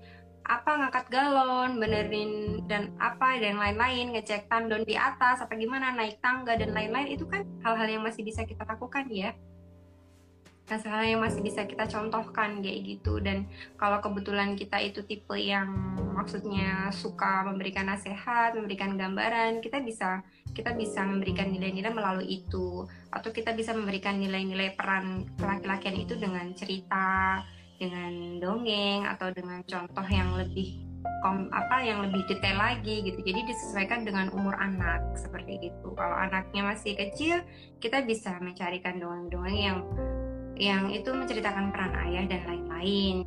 [0.50, 6.18] apa ngangkat galon, benerin dan apa dan lain-lain, ngecek tandon di atas apa gimana naik
[6.18, 9.30] tangga dan lain-lain itu kan hal-hal yang masih bisa kita lakukan ya.
[10.68, 15.66] Hal-hal yang masih bisa kita contohkan kayak gitu dan kalau kebetulan kita itu tipe yang
[16.14, 20.22] maksudnya suka memberikan nasihat, memberikan gambaran, kita bisa
[20.54, 26.54] kita bisa memberikan nilai-nilai melalui itu atau kita bisa memberikan nilai-nilai peran laki-lakian itu dengan
[26.54, 27.42] cerita
[27.80, 30.90] dengan dongeng atau dengan contoh yang lebih
[31.24, 33.20] kom, apa yang lebih detail lagi gitu.
[33.24, 35.88] Jadi disesuaikan dengan umur anak seperti itu.
[35.96, 37.40] Kalau anaknya masih kecil,
[37.80, 39.78] kita bisa mencarikan dongeng-dongeng yang
[40.60, 43.24] yang itu menceritakan peran ayah dan lain-lain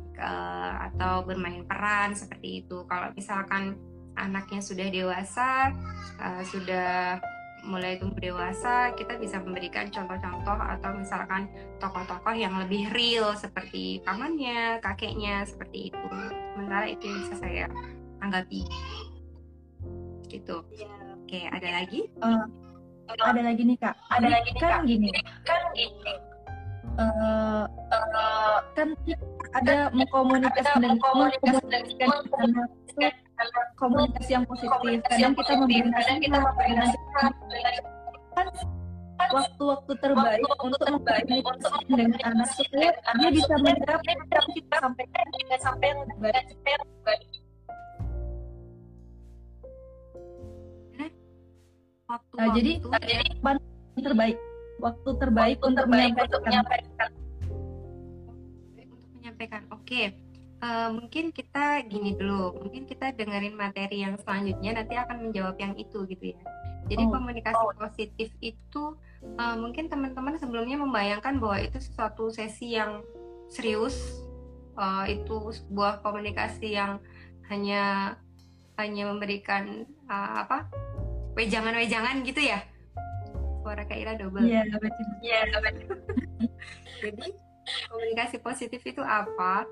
[0.94, 2.86] atau bermain peran seperti itu.
[2.86, 3.74] Kalau misalkan
[4.14, 5.74] anaknya sudah dewasa,
[6.22, 7.18] uh, sudah
[7.64, 11.48] mulai tumbuh dewasa kita bisa memberikan contoh-contoh atau misalkan
[11.80, 16.06] tokoh-tokoh yang lebih real seperti pamannya, kakeknya seperti itu.
[16.54, 17.64] Sementara itu yang bisa saya
[18.22, 18.62] tanggapi.
[20.30, 20.56] Gitu.
[20.78, 20.94] Ya.
[21.18, 22.06] Oke, ada lagi?
[22.22, 22.46] Uh,
[23.10, 23.96] ada lagi nih kak.
[24.12, 24.80] Ada lagi nih kan kak.
[24.86, 25.08] Gini.
[25.42, 26.14] Kan gini.
[26.94, 28.94] Uh, uh, kan
[29.58, 32.10] ada mengkomunikasi dengan mengkomunikasikan
[33.74, 34.70] komunikasi yang positif.
[35.90, 37.20] kadang kita memberikan kita
[38.34, 38.46] kan
[39.30, 44.20] waktu-waktu terbaik untuk untuk dengan anak supaya dia bisa menyerap yang
[44.54, 47.26] kita sampaikan kita sampai yang baik
[52.04, 54.38] waktu nah, jadi jadi terbaik
[54.82, 57.10] waktu terbaik untuk menyampaikan
[58.74, 60.02] untuk menyampaikan oke
[60.64, 65.74] uh, mungkin kita gini dulu, mungkin kita dengerin materi yang selanjutnya nanti akan menjawab yang
[65.76, 66.38] itu gitu ya.
[66.88, 67.10] Jadi oh.
[67.12, 67.76] komunikasi oh.
[67.76, 68.84] positif itu
[69.40, 73.04] uh, mungkin teman-teman sebelumnya membayangkan bahwa itu sesuatu sesi yang
[73.52, 74.24] serius,
[74.76, 77.00] uh, itu sebuah komunikasi yang
[77.52, 78.16] hanya
[78.74, 80.68] hanya memberikan uh, apa
[81.36, 82.64] wejangan-wejangan gitu ya.
[83.64, 84.44] Suara Kaira double.
[84.44, 85.06] Iya, yeah, betul.
[85.24, 85.96] Iya, betul.
[87.04, 87.26] Jadi
[87.88, 89.64] komunikasi positif itu apa?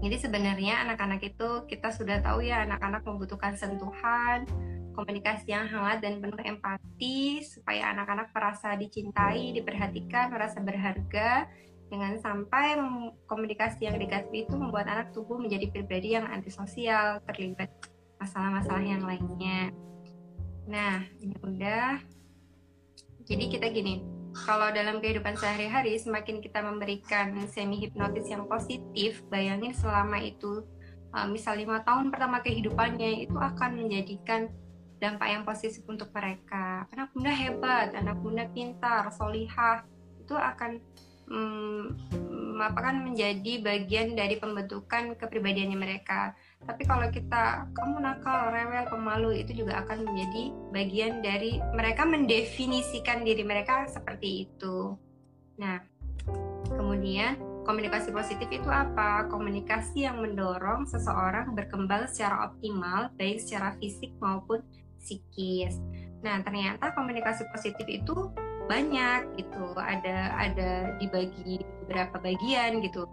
[0.00, 4.48] Jadi sebenarnya anak-anak itu kita sudah tahu ya anak-anak membutuhkan sentuhan,
[4.96, 11.48] komunikasi yang hangat dan penuh empati supaya anak-anak merasa dicintai, diperhatikan, merasa berharga.
[11.84, 12.80] Dengan sampai
[13.28, 17.68] komunikasi yang negatif itu membuat anak tumbuh menjadi pribadi yang antisosial, terlibat
[18.18, 19.70] masalah-masalah yang lainnya.
[20.64, 22.13] Nah, ini udah.
[23.24, 29.72] Jadi kita gini, kalau dalam kehidupan sehari-hari semakin kita memberikan semi hipnotis yang positif bayangin
[29.72, 30.66] selama itu
[31.14, 34.50] uh, misal lima tahun pertama kehidupannya itu akan menjadikan
[34.98, 36.84] dampak yang positif untuk mereka.
[36.90, 39.86] Anak bunda hebat anak bunda pintar solihah
[40.20, 40.82] itu akan
[41.30, 41.82] hmm,
[42.58, 49.64] kan menjadi bagian dari pembentukan kepribadiannya mereka tapi kalau kita kamu nakal, rewel, pemalu itu
[49.64, 54.96] juga akan menjadi bagian dari mereka mendefinisikan diri mereka seperti itu.
[55.60, 55.84] Nah,
[56.72, 57.36] kemudian
[57.68, 59.28] komunikasi positif itu apa?
[59.28, 64.64] Komunikasi yang mendorong seseorang berkembang secara optimal baik secara fisik maupun
[65.00, 65.76] psikis.
[66.24, 68.32] Nah, ternyata komunikasi positif itu
[68.64, 69.76] banyak gitu.
[69.76, 73.04] Ada ada dibagi beberapa bagian gitu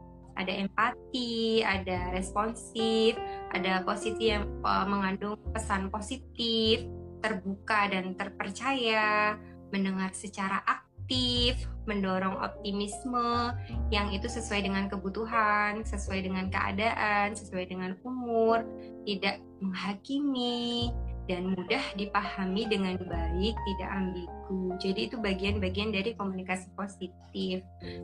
[0.42, 3.16] ada empati, ada responsif,
[3.54, 6.84] ada positif yang uh, mengandung pesan positif,
[7.22, 9.38] terbuka dan terpercaya,
[9.70, 13.54] mendengar secara aktif, mendorong optimisme
[13.94, 18.66] yang itu sesuai dengan kebutuhan, sesuai dengan keadaan, sesuai dengan umur,
[19.06, 20.90] tidak menghakimi
[21.30, 24.64] dan mudah dipahami dengan baik, tidak ambigu.
[24.82, 27.62] Jadi itu bagian-bagian dari komunikasi positif.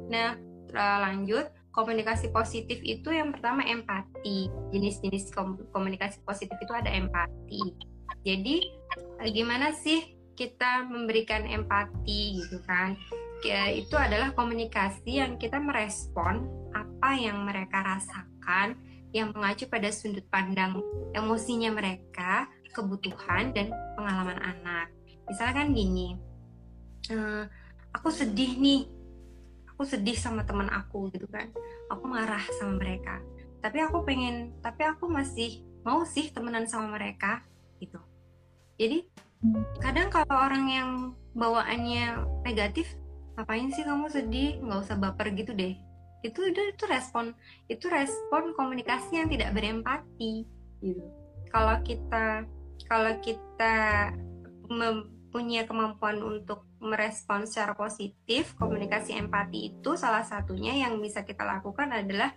[0.08, 0.38] Nah,
[0.76, 4.50] lanjut komunikasi positif itu yang pertama empati.
[4.74, 5.30] Jenis-jenis
[5.70, 7.62] komunikasi positif itu ada empati.
[8.26, 8.66] Jadi
[9.30, 12.98] gimana sih kita memberikan empati gitu kan?
[13.78, 18.74] Itu adalah komunikasi yang kita merespon apa yang mereka rasakan
[19.14, 20.82] yang mengacu pada sudut pandang
[21.14, 24.90] emosinya mereka, kebutuhan dan pengalaman anak.
[25.30, 26.18] Misalkan gini,
[27.14, 27.46] eh,
[27.94, 28.97] aku sedih nih
[29.78, 31.54] aku sedih sama teman aku gitu kan.
[31.94, 33.22] Aku marah sama mereka.
[33.62, 37.46] Tapi aku pengen tapi aku masih mau sih temenan sama mereka
[37.78, 38.02] gitu.
[38.82, 39.06] Jadi
[39.78, 40.90] kadang kalau orang yang
[41.38, 42.90] bawaannya negatif
[43.38, 44.58] ngapain sih kamu sedih?
[44.66, 45.78] Nggak usah baper gitu deh.
[46.26, 47.38] Itu itu itu respon
[47.70, 50.42] itu respon komunikasi yang tidak berempati
[50.82, 51.06] gitu.
[51.54, 52.50] Kalau kita
[52.90, 54.10] kalau kita
[54.74, 61.90] mempunyai kemampuan untuk merespon secara positif komunikasi empati itu salah satunya yang bisa kita lakukan
[61.90, 62.34] adalah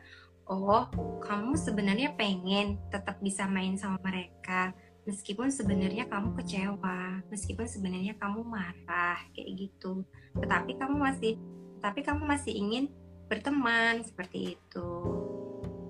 [0.48, 0.90] oh
[1.22, 4.74] kamu sebenarnya pengen tetap bisa main sama mereka
[5.08, 10.04] meskipun sebenarnya kamu kecewa, meskipun sebenarnya kamu marah kayak gitu.
[10.36, 11.34] Tetapi kamu masih
[11.80, 12.84] tapi kamu masih ingin
[13.26, 14.90] berteman seperti itu.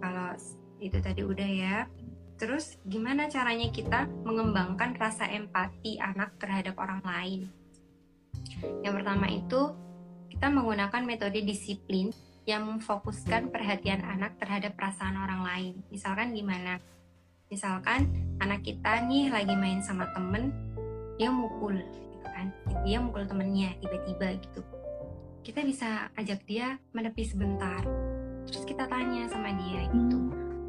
[0.00, 0.30] Kalau
[0.80, 1.78] itu tadi udah ya.
[2.40, 7.40] Terus gimana caranya kita mengembangkan rasa empati anak terhadap orang lain?
[8.84, 9.72] Yang pertama itu
[10.30, 12.14] kita menggunakan metode disiplin
[12.48, 15.74] yang memfokuskan perhatian anak terhadap perasaan orang lain.
[15.92, 16.80] Misalkan gimana?
[17.50, 18.06] misalkan
[18.38, 20.54] anak kita nih lagi main sama temen
[21.18, 22.48] dia mukul gitu kan?
[22.86, 24.62] Dia mukul temennya tiba-tiba gitu.
[25.44, 27.82] Kita bisa ajak dia menepi sebentar.
[28.48, 30.18] Terus kita tanya sama dia gitu.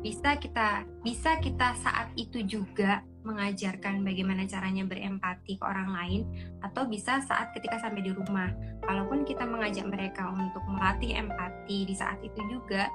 [0.02, 6.22] Bisa kita bisa kita saat itu juga mengajarkan bagaimana caranya berempati ke orang lain
[6.66, 8.50] atau bisa saat ketika sampai di rumah
[8.86, 12.90] kalaupun kita mengajak mereka untuk melatih empati di saat itu juga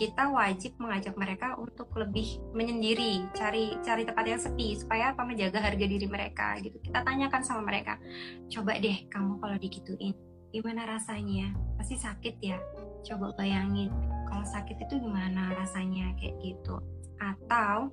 [0.00, 5.60] kita wajib mengajak mereka untuk lebih menyendiri, cari cari tempat yang sepi supaya apa menjaga
[5.60, 6.80] harga diri mereka gitu.
[6.80, 8.00] Kita tanyakan sama mereka,
[8.48, 10.16] coba deh kamu kalau digituin,
[10.56, 11.52] gimana rasanya?
[11.76, 12.56] Pasti sakit ya.
[13.04, 13.92] Coba bayangin
[14.24, 16.80] kalau sakit itu gimana rasanya kayak gitu.
[17.20, 17.92] Atau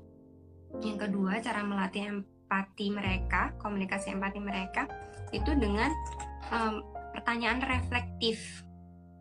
[0.81, 4.85] yang kedua cara melatih empati mereka, komunikasi empati mereka
[5.35, 5.91] itu dengan
[6.53, 8.63] um, pertanyaan reflektif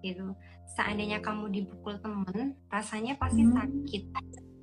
[0.04, 0.36] gitu.
[0.76, 3.54] Seandainya kamu dipukul temen rasanya pasti hmm.
[3.57, 4.04] sakit.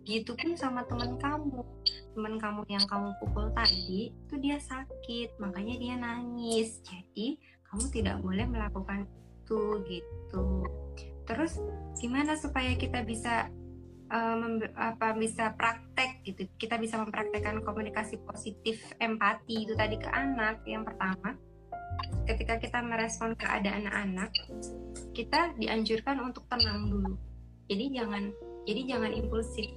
[0.03, 1.63] Gitu pun sama teman kamu.
[2.13, 6.83] Teman kamu yang kamu pukul tadi itu dia sakit makanya dia nangis.
[6.85, 7.41] Jadi
[7.71, 9.09] kamu tidak boleh melakukan
[9.43, 10.45] itu gitu.
[11.23, 11.57] Terus
[11.97, 13.49] gimana supaya kita bisa
[14.13, 16.45] um, apa bisa praktek gitu.
[16.55, 21.35] Kita bisa mempraktekkan komunikasi positif empati itu tadi ke anak yang pertama.
[22.29, 24.31] Ketika kita merespon keadaan anak
[25.13, 27.17] kita dianjurkan untuk tenang dulu.
[27.67, 28.23] Jadi jangan
[28.69, 29.67] jadi jangan impulsif.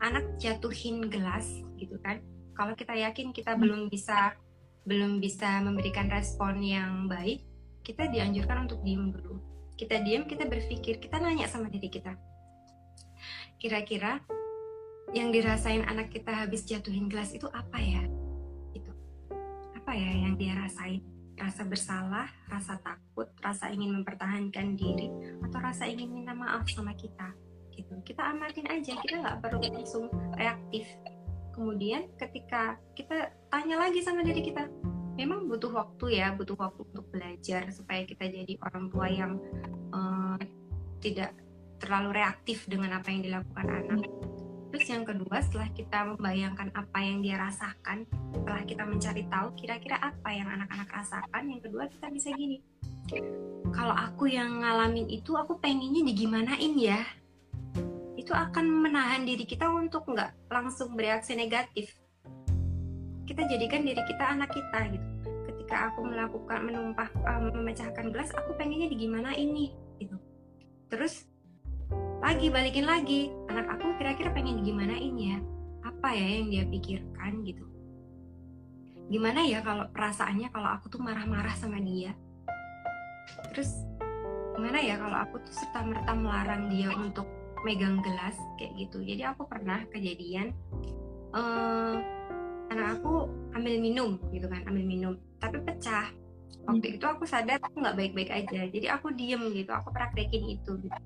[0.00, 1.44] Anak jatuhin gelas
[1.76, 2.24] gitu kan.
[2.56, 3.60] Kalau kita yakin kita hmm.
[3.60, 4.32] belum bisa
[4.88, 7.44] belum bisa memberikan respon yang baik
[7.84, 9.36] kita dianjurkan untuk diem dulu.
[9.76, 12.16] Kita diem kita berpikir kita nanya sama diri kita
[13.60, 14.24] kira-kira
[15.12, 18.02] yang dirasain anak kita habis jatuhin gelas itu apa ya
[18.72, 18.90] itu
[19.76, 21.02] apa ya yang dia rasain
[21.40, 25.08] rasa bersalah, rasa takut, rasa ingin mempertahankan diri,
[25.40, 27.32] atau rasa ingin minta maaf sama kita.
[27.72, 27.96] Gitu.
[28.04, 30.84] Kita amatin aja, kita nggak perlu langsung reaktif.
[31.56, 34.68] Kemudian ketika kita tanya lagi sama diri kita,
[35.16, 39.32] memang butuh waktu ya, butuh waktu untuk belajar supaya kita jadi orang tua yang
[39.96, 40.36] uh,
[41.00, 41.32] tidak
[41.80, 44.04] terlalu reaktif dengan apa yang dilakukan anak
[44.70, 49.98] Terus yang kedua setelah kita membayangkan apa yang dia rasakan, setelah kita mencari tahu kira-kira
[49.98, 52.62] apa yang anak-anak rasakan, yang kedua kita bisa gini.
[53.74, 57.02] Kalau aku yang ngalamin itu, aku pengennya digimanain ya.
[58.14, 61.90] Itu akan menahan diri kita untuk nggak langsung bereaksi negatif.
[63.26, 65.08] Kita jadikan diri kita anak kita gitu.
[65.50, 70.14] Ketika aku melakukan menumpah, um, memecahkan gelas, aku pengennya digimanain ini gitu.
[70.86, 71.29] Terus
[72.20, 73.32] lagi balikin lagi.
[73.48, 75.38] Anak aku kira-kira pengen gimana ini ya?
[75.88, 77.64] Apa ya yang dia pikirkan gitu?
[79.08, 82.12] Gimana ya kalau perasaannya kalau aku tuh marah-marah sama dia?
[83.50, 83.72] Terus
[84.54, 87.24] gimana ya kalau aku tuh serta merta melarang dia untuk
[87.64, 89.00] megang gelas kayak gitu?
[89.00, 90.52] Jadi aku pernah kejadian
[91.32, 91.96] uh,
[92.68, 96.12] anak aku ambil minum gitu kan ambil minum tapi pecah.
[96.68, 96.96] Waktu hmm.
[97.00, 98.68] itu aku sadar aku nggak baik-baik aja.
[98.68, 101.00] Jadi aku diem gitu aku praktekin itu gitu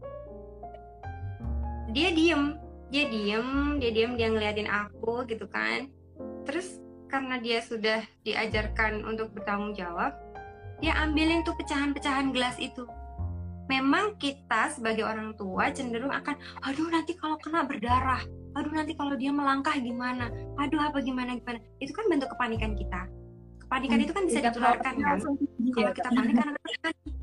[1.94, 2.58] dia diem
[2.90, 5.86] dia diem dia diem dia ngeliatin aku gitu kan.
[6.44, 10.18] Terus karena dia sudah diajarkan untuk bertanggung jawab
[10.82, 12.82] dia ambilin tuh pecahan-pecahan gelas itu.
[13.70, 16.36] Memang kita sebagai orang tua cenderung akan
[16.66, 18.20] aduh nanti kalau kena berdarah
[18.54, 20.28] aduh nanti kalau dia melangkah gimana
[20.58, 21.62] aduh apa gimana gimana.
[21.78, 23.06] Itu kan bentuk kepanikan kita.
[23.64, 25.18] Kepanikan hmm, itu kan bisa ditularkan kan.
[25.72, 26.70] kalau kita panik kan tapi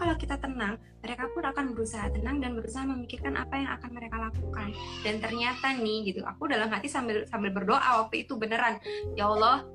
[0.00, 4.16] kalau kita tenang, mereka pun akan berusaha tenang dan berusaha memikirkan apa yang akan mereka
[4.16, 4.68] lakukan.
[5.04, 8.80] Dan ternyata nih gitu, aku dalam hati sambil sambil berdoa waktu itu beneran,
[9.12, 9.68] ya Allah,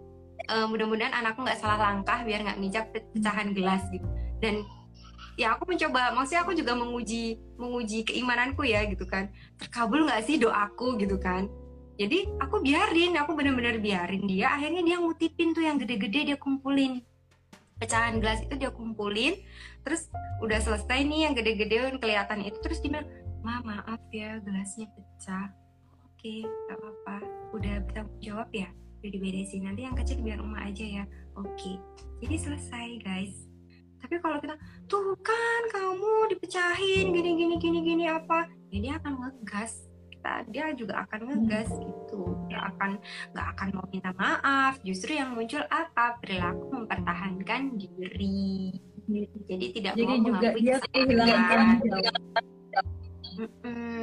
[0.49, 4.09] uh, mudah-mudahan anakku nggak salah langkah biar nggak nginjak pecahan gelas gitu.
[4.41, 4.65] Dan
[5.38, 9.30] ya aku mencoba, maksudnya aku juga menguji menguji keimananku ya gitu kan.
[9.61, 11.45] Terkabul nggak sih doaku gitu kan?
[11.95, 16.99] jadi aku biarin aku bener-bener biarin dia akhirnya dia ngutipin tuh yang gede-gede dia kumpulin
[17.80, 19.39] pecahan gelas itu dia kumpulin
[19.86, 20.10] terus
[20.42, 23.10] udah selesai nih yang gede-gede yang kelihatan itu terus dia bilang
[23.46, 25.54] ma maaf ya gelasnya pecah.
[26.10, 27.18] Oke gak apa-apa.
[27.54, 28.68] Udah bertanggung jawab ya?
[29.00, 29.70] Udah diberesin.
[29.70, 31.04] Nanti yang kecil biar rumah aja ya.
[31.38, 31.78] Oke
[32.26, 33.46] jadi selesai guys.
[34.02, 38.50] Tapi kalau kita tuh kan kamu dipecahin gini gini gini gini apa?
[38.74, 39.86] Ya dia akan ngegas.
[40.10, 42.34] Kita dia juga akan ngegas gitu.
[42.50, 42.98] Dia akan
[43.34, 44.82] nggak akan mau minta maaf.
[44.82, 46.18] Justru yang muncul apa?
[46.22, 48.74] Perilaku mempertahankan diri
[49.45, 51.80] jadi tidak Jadi mau juga dia kehilangan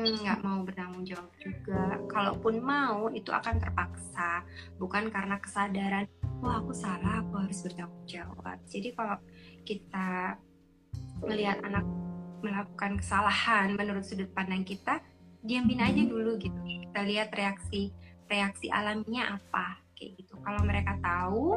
[0.02, 1.96] nggak mau bertanggung jawab juga.
[2.10, 4.44] Kalaupun mau itu akan terpaksa.
[4.76, 6.04] Bukan karena kesadaran
[6.42, 8.58] wah aku salah aku harus bertanggung jawab.
[8.68, 9.16] Jadi kalau
[9.64, 10.36] kita
[11.24, 11.86] melihat anak
[12.42, 14.98] melakukan kesalahan menurut sudut pandang kita
[15.46, 16.58] diamin aja dulu gitu.
[16.90, 17.94] Kita lihat reaksi
[18.28, 20.34] reaksi alaminya apa kayak gitu.
[20.42, 21.56] Kalau mereka tahu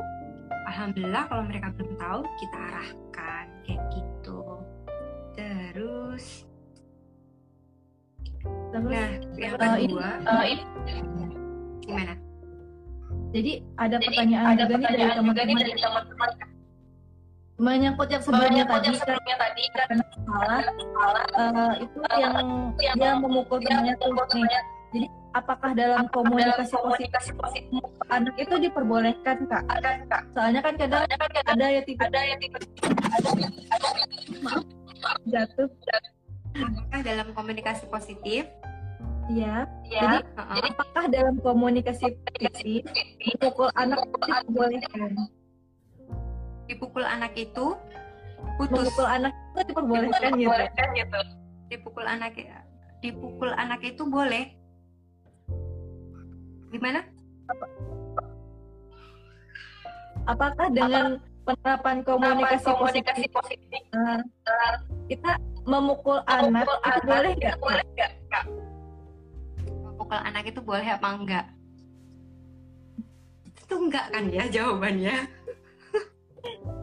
[0.69, 2.65] alhamdulillah kalau mereka belum tahu kita
[3.25, 4.41] arahkan kayak gitu.
[5.35, 6.25] Terus?
[8.45, 9.09] Terus nah
[9.41, 10.63] yang ini, kedua eh, ini
[11.81, 12.13] gimana?
[13.35, 16.29] Jadi ada pertanyaan juga nih dari teman-teman.
[17.55, 20.59] menyangkut yang sebelumnya tadi tadi karena salah.
[21.39, 22.35] Eh, itu yang
[22.99, 24.59] dia memukul temannya tuh nih.
[24.91, 29.63] Jadi apakah dalam komunikasi positif positif anak itu diperbolehkan kak?
[29.67, 31.03] ada kak Soalnya kan kadang
[31.45, 32.57] ada ya tipe ada yang tipe
[35.29, 35.67] jatuh,
[36.55, 38.47] apakah dalam komunikasi positif
[39.27, 39.67] ya.
[39.91, 40.55] ya Heeh.
[40.55, 42.81] Jadi apakah dalam komunikasi positif
[43.43, 45.11] memukul anak itu diperbolehkan?
[46.65, 47.77] dipukul anak itu
[48.57, 50.49] putus Memukul anak itu diperbolehkan gitu.
[50.49, 51.19] bolehkan gitu
[51.69, 52.33] dipukul anak
[53.05, 54.49] dipukul anak itu boleh
[56.75, 56.99] gimana?
[60.25, 63.31] Apakah dengan penerapan komunikasi komunikasi positif?
[63.31, 64.73] positif eh,
[65.13, 65.37] kita
[65.69, 67.57] memukul anak Memukul itu anak boleh itu nggak?
[67.61, 68.11] boleh nggak?
[68.33, 68.45] Kak
[69.95, 71.45] memukul anak itu boleh apa enggak?
[73.57, 75.15] Itu enggak kan ya jawabannya?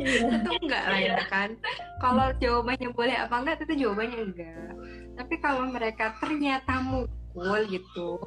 [0.02, 0.26] Iya.
[0.42, 1.50] itu enggak lah ya kan.
[2.02, 4.72] Kalau jawabannya boleh apa enggak itu jawabannya enggak.
[5.14, 8.18] Tapi kalau mereka ternyata mukul gitu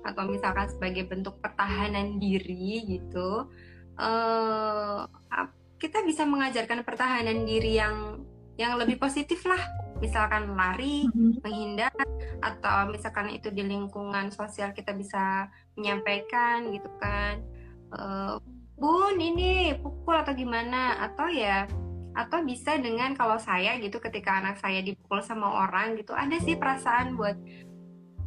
[0.00, 3.48] atau misalkan sebagai bentuk pertahanan diri gitu
[5.30, 8.20] ap- kita bisa mengajarkan pertahanan diri yang
[8.60, 9.60] yang lebih positif lah.
[10.04, 11.40] Misalkan lari Mhm.
[11.40, 11.92] menghindar
[12.44, 15.48] atau misalkan itu di lingkungan sosial kita bisa
[15.80, 17.40] menyampaikan gitu kan.
[17.96, 18.36] Eh,
[18.76, 21.00] bun ini pukul atau gimana?
[21.00, 21.64] Atau ya
[22.10, 26.58] atau bisa dengan kalau saya gitu ketika anak saya dipukul sama orang gitu ada sih
[26.58, 27.38] perasaan buat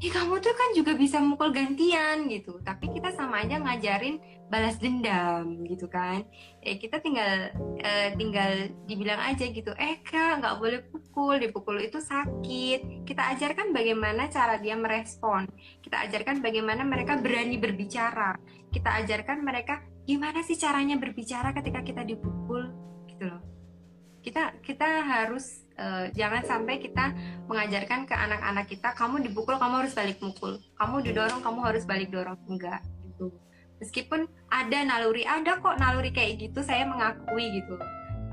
[0.03, 2.59] Ih kamu tuh kan juga bisa mukul gantian gitu.
[2.59, 4.19] Tapi kita sama aja ngajarin
[4.51, 6.27] balas dendam gitu kan.
[6.59, 11.39] Ya kita tinggal eh, tinggal dibilang aja gitu eh kak nggak boleh pukul.
[11.39, 13.07] Dipukul itu sakit.
[13.07, 15.47] Kita ajarkan bagaimana cara dia merespon.
[15.79, 18.35] Kita ajarkan bagaimana mereka berani berbicara.
[18.75, 22.75] Kita ajarkan mereka gimana sih caranya berbicara ketika kita dipukul
[23.07, 23.52] gitu loh
[24.23, 27.11] kita kita harus eh, jangan sampai kita
[27.51, 30.57] mengajarkan ke anak-anak kita kamu dipukul kamu harus balik mukul.
[30.79, 32.39] Kamu didorong kamu harus balik dorong.
[32.47, 33.35] Enggak gitu.
[33.83, 37.75] Meskipun ada naluri ada kok naluri kayak gitu saya mengakui gitu.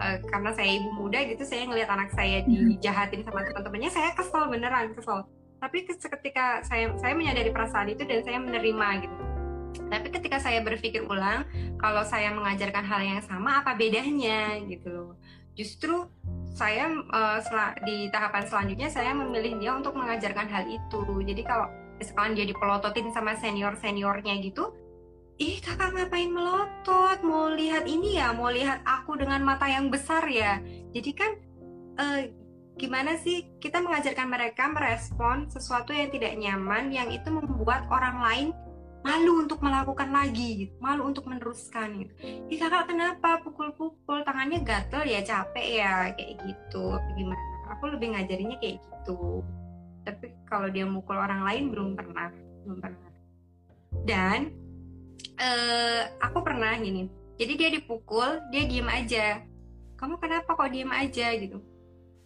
[0.00, 4.46] Eh, karena saya ibu muda gitu saya ngelihat anak saya dijahatin sama teman-temannya saya kesel
[4.46, 5.26] beneran kesel.
[5.60, 9.16] Tapi ke- ketika saya saya menyadari perasaan itu dan saya menerima gitu.
[9.70, 11.46] Tapi ketika saya berpikir ulang
[11.78, 15.14] kalau saya mengajarkan hal yang sama apa bedanya gitu loh
[15.54, 16.06] justru
[16.50, 16.90] saya
[17.40, 21.02] sela- di tahapan selanjutnya saya memilih dia untuk mengajarkan hal itu.
[21.24, 24.72] Jadi kalau misalkan dia dipelototin sama senior seniornya gitu
[25.40, 27.18] ih kakak ngapain melotot?
[27.24, 30.60] Mau lihat ini ya mau lihat aku dengan mata yang besar ya.
[30.92, 31.32] Jadi kan
[31.96, 32.20] eh,
[32.76, 38.48] gimana sih kita mengajarkan mereka merespon sesuatu yang tidak nyaman yang itu membuat orang lain
[39.00, 42.12] malu untuk melakukan lagi gitu malu untuk meneruskan gitu.
[42.52, 44.20] Ih kakak kenapa pukul-pukul?
[44.28, 46.84] Tangannya gatel ya capek ya kayak gitu.
[47.16, 47.42] Gimana?
[47.76, 49.40] Aku lebih ngajarinnya kayak gitu.
[50.04, 52.28] Tapi kalau dia mukul orang lain belum pernah
[52.68, 53.10] belum pernah.
[54.04, 54.38] Dan
[55.40, 57.08] eh aku pernah gini
[57.40, 59.40] jadi dia dipukul dia diem aja.
[59.96, 61.32] Kamu kenapa kok diem aja?
[61.36, 61.60] gitu.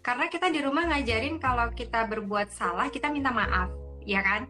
[0.03, 4.45] Karena kita di rumah ngajarin kalau kita berbuat salah kita minta maaf ya kan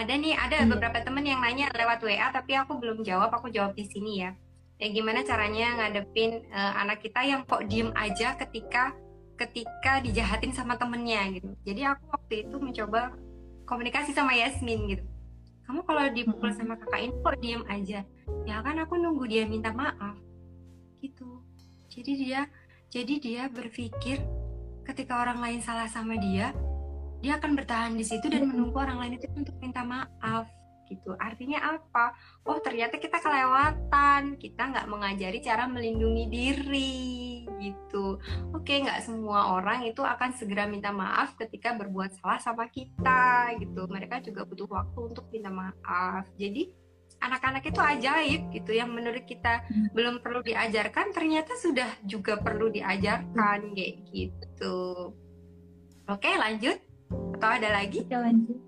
[0.00, 0.70] ada nih ada Hmm.
[0.72, 4.32] beberapa temen yang nanya lewat WA tapi aku belum jawab aku jawab di sini ya.
[4.80, 8.96] Ya gimana caranya ngadepin eh, anak kita yang kok diem aja ketika
[9.36, 11.52] ketika dijahatin sama temennya gitu.
[11.64, 13.12] Jadi aku waktu itu mencoba
[13.68, 15.04] komunikasi sama Yasmin gitu.
[15.68, 18.00] Kamu kalau dipukul sama kakak ini kok diam aja?
[18.48, 20.16] Ya kan aku nunggu dia minta maaf
[21.04, 21.44] gitu.
[21.92, 22.48] Jadi dia
[22.90, 24.18] jadi dia berpikir
[24.82, 26.50] ketika orang lain salah sama dia
[27.20, 30.48] dia akan bertahan di situ dan menunggu orang lain itu untuk minta maaf
[30.90, 31.14] gitu.
[31.16, 32.12] Artinya apa?
[32.42, 34.36] Oh ternyata kita kelewatan.
[34.36, 37.06] Kita nggak mengajari cara melindungi diri
[37.62, 38.18] gitu.
[38.50, 43.86] Oke nggak semua orang itu akan segera minta maaf ketika berbuat salah sama kita gitu.
[43.86, 46.26] Mereka juga butuh waktu untuk minta maaf.
[46.34, 46.74] Jadi
[47.22, 48.70] anak-anak itu ajaib gitu.
[48.74, 49.62] Yang menurut kita
[49.94, 55.14] belum perlu diajarkan ternyata sudah juga perlu diajarkan kayak gitu.
[56.10, 56.89] Oke lanjut
[57.40, 58.58] atau ada lagi Oke lanjut.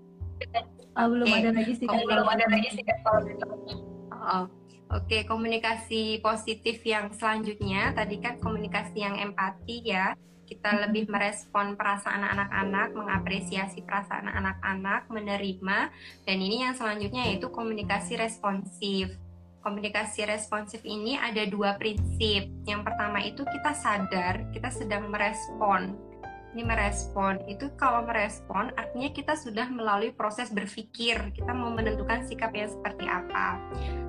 [0.97, 1.37] Oh, belum Oke.
[1.41, 1.85] ada lagi sih.
[1.89, 2.05] Oh, Kak.
[2.09, 3.45] belum ada lagi sih kalau gitu.
[4.13, 4.45] Oh,
[4.93, 10.13] Oke, komunikasi positif yang selanjutnya tadi kan komunikasi yang empati ya.
[10.45, 15.89] Kita lebih merespon perasaan anak-anak, mengapresiasi perasaan anak-anak, menerima,
[16.29, 19.17] dan ini yang selanjutnya yaitu komunikasi responsif.
[19.65, 22.53] Komunikasi responsif ini ada dua prinsip.
[22.69, 26.12] Yang pertama itu kita sadar kita sedang merespon
[26.53, 27.41] ini merespon.
[27.49, 31.33] Itu kalau merespon artinya kita sudah melalui proses berpikir.
[31.33, 33.57] Kita mau menentukan sikap yang seperti apa.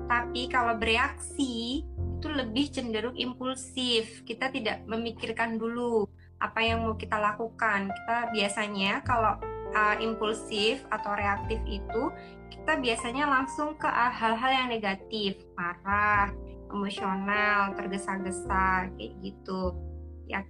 [0.05, 4.21] Tapi kalau bereaksi itu lebih cenderung impulsif.
[4.23, 6.05] Kita tidak memikirkan dulu
[6.37, 7.89] apa yang mau kita lakukan.
[7.89, 9.41] Kita biasanya kalau
[9.73, 12.13] uh, impulsif atau reaktif itu
[12.53, 15.41] kita biasanya langsung ke hal-hal yang negatif.
[15.57, 16.29] Marah
[16.69, 19.73] emosional tergesa-gesa kayak gitu.
[20.25, 20.41] Ya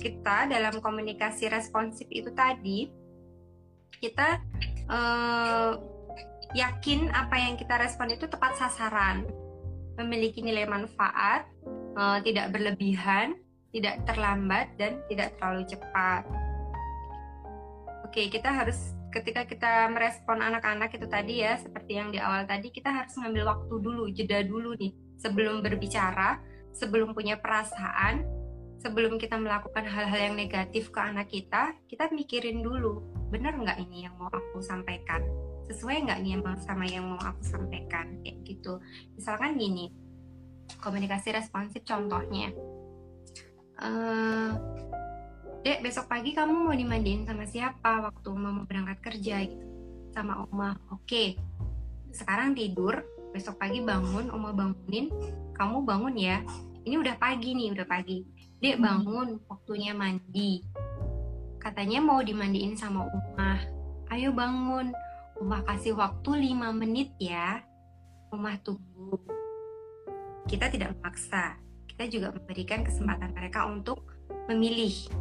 [0.00, 2.90] kita dalam komunikasi responsif itu tadi
[3.98, 4.42] kita
[4.90, 5.72] eh,
[6.54, 9.24] yakin apa yang kita respon itu tepat sasaran
[9.96, 11.48] memiliki nilai manfaat
[11.96, 13.38] eh, tidak berlebihan
[13.74, 16.22] tidak terlambat dan tidak terlalu cepat.
[18.06, 22.70] Oke kita harus ketika kita merespon anak-anak itu tadi ya seperti yang di awal tadi
[22.70, 26.38] kita harus ngambil waktu dulu jeda dulu nih sebelum berbicara
[26.74, 28.26] sebelum punya perasaan
[28.84, 33.00] sebelum kita melakukan hal-hal yang negatif ke anak kita, kita mikirin dulu,
[33.32, 35.24] benar nggak ini yang mau aku sampaikan?
[35.64, 38.20] Sesuai nggak nih sama yang mau aku sampaikan?
[38.20, 38.76] Kayak gitu.
[39.16, 39.88] Misalkan gini,
[40.84, 42.52] komunikasi responsif contohnya.
[43.80, 44.50] Eh,
[45.64, 49.64] Dek, besok pagi kamu mau dimandiin sama siapa waktu mau berangkat kerja gitu?
[50.12, 50.76] Sama Oma.
[50.92, 51.40] Oke.
[52.12, 53.00] Sekarang tidur,
[53.32, 55.08] besok pagi bangun, Oma bangunin,
[55.56, 56.44] kamu bangun ya.
[56.84, 58.33] Ini udah pagi nih, udah pagi
[58.64, 60.64] Dek bangun, waktunya mandi.
[61.60, 63.60] Katanya mau dimandiin sama Umah.
[64.08, 64.88] Ayo bangun,
[65.36, 67.60] Umah kasih waktu 5 menit ya.
[68.32, 69.20] Umah tunggu.
[70.48, 71.60] Kita tidak memaksa.
[71.84, 74.00] Kita juga memberikan kesempatan mereka untuk
[74.48, 75.12] memilih.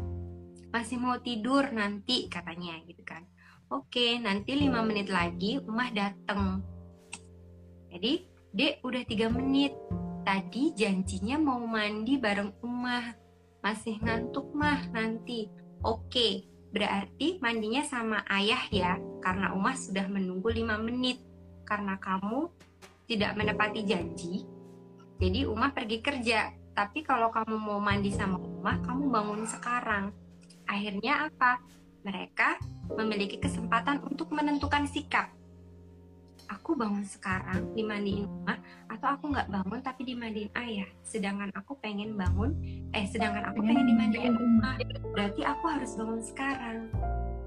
[0.71, 3.27] Masih mau tidur nanti katanya gitu kan.
[3.67, 6.63] Oke, nanti 5 menit lagi Umah dateng.
[7.91, 8.23] Jadi,
[8.55, 9.75] Dek udah 3 menit.
[10.23, 13.22] Tadi janjinya mau mandi bareng Umah
[13.63, 15.47] masih ngantuk mah nanti.
[15.81, 16.45] Oke,
[16.75, 21.23] berarti mandinya sama ayah ya, karena Umah sudah menunggu 5 menit.
[21.63, 22.51] Karena kamu
[23.07, 24.43] tidak menepati janji,
[25.23, 26.51] jadi Umah pergi kerja.
[26.73, 30.11] Tapi kalau kamu mau mandi sama Umah, kamu bangun sekarang.
[30.65, 31.61] Akhirnya apa?
[32.03, 32.59] Mereka
[32.99, 35.31] memiliki kesempatan untuk menentukan sikap.
[36.59, 40.85] Aku bangun sekarang dimandiin Umah, atau aku nggak bangun tapi dimandiin ayah.
[41.01, 42.53] Sedangkan aku pengen bangun
[42.93, 44.77] eh sedangkan aku pengen dimandiin rumah.
[45.17, 46.93] berarti aku harus bangun sekarang.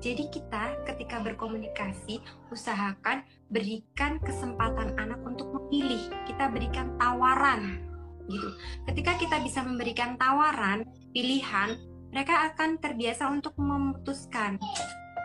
[0.02, 2.18] Jadi kita ketika berkomunikasi
[2.50, 6.10] usahakan berikan kesempatan anak untuk memilih.
[6.26, 7.78] Kita berikan tawaran
[8.26, 8.50] gitu.
[8.90, 10.82] Ketika kita bisa memberikan tawaran
[11.14, 11.78] pilihan
[12.10, 14.58] mereka akan terbiasa untuk memutuskan.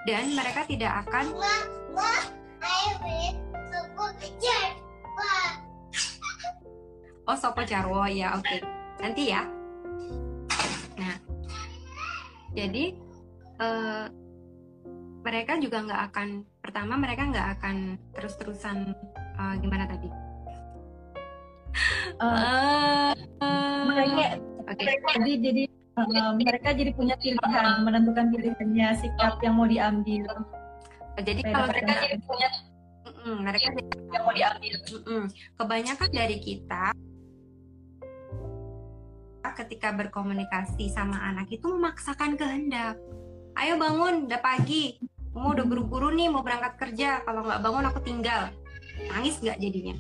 [0.02, 1.30] Dan mereka tidak akan
[7.30, 8.06] oh sopo jarwo?
[8.10, 8.58] Ya oke.
[9.02, 9.46] Nanti ya.
[10.98, 11.16] Nah,
[12.58, 12.84] jadi
[13.62, 14.06] eh,
[15.22, 16.28] mereka juga nggak akan
[16.62, 17.76] pertama mereka nggak akan
[18.18, 20.10] terus-terusan eh, gimana tadi?
[22.22, 24.38] Eh, Eh, mereka
[24.70, 24.86] Oke,
[25.18, 30.30] jadi jadi eh, mereka jadi punya pilihan menentukan pilihannya sikap yang mau diambil.
[31.22, 32.48] jadi kalau mereka jadi punya,
[33.22, 34.74] Mm-mm, mereka yang mau diambil.
[34.82, 35.24] Mm-mm.
[35.62, 36.86] Kebanyakan dari kita
[39.52, 42.98] ketika berkomunikasi sama anak itu memaksakan kehendak.
[43.60, 44.98] Ayo bangun, udah pagi.
[45.36, 47.22] Mau udah buru-buru nih mau berangkat kerja.
[47.28, 48.50] Kalau nggak bangun aku tinggal.
[49.12, 49.96] Nangis nggak jadinya?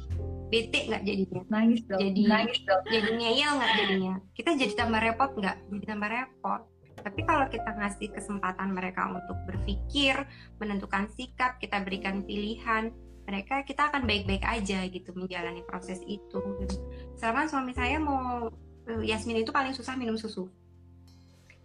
[0.49, 1.41] Bete nggak jadinya?
[1.51, 1.99] Nangis dong.
[1.99, 2.84] Jadi Nangis dong.
[2.89, 4.13] jadi ngeyel nggak jadinya?
[4.34, 5.57] Kita jadi tambah repot nggak?
[5.67, 6.61] Jadi tambah repot.
[7.01, 10.15] Tapi kalau kita ngasih kesempatan mereka untuk berpikir,
[10.61, 12.93] menentukan sikap, kita berikan pilihan,
[13.32, 16.43] mereka kita akan baik-baik aja gitu menjalani proses itu.
[16.59, 16.75] Gitu.
[17.15, 18.51] selama suami saya mau
[18.91, 20.51] eh, Yasmin itu paling susah minum susu.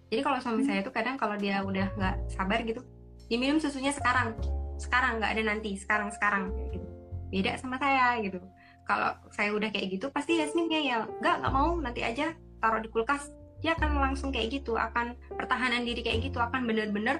[0.07, 0.69] Jadi kalau suami Hmm.
[0.71, 2.87] saya itu kadang kalau dia udah nggak sabar gitu
[3.27, 4.39] diminum susunya sekarang.
[4.79, 5.75] Sekarang nggak ada nanti.
[5.75, 6.55] Sekarang sekarang.
[6.71, 6.87] Gitu.
[7.35, 8.39] Beda sama saya gitu.
[8.87, 11.75] Kalau saya udah kayak gitu pasti Yasmin ngeyel nggak nggak mau.
[11.83, 12.31] Nanti aja
[12.63, 13.35] taruh di kulkas.
[13.65, 17.19] Dia akan langsung kayak gitu akan pertahanan diri kayak gitu akan bener-bener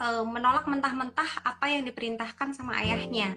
[0.00, 3.36] eh, menolak mentah-mentah apa yang diperintahkan sama ayahnya.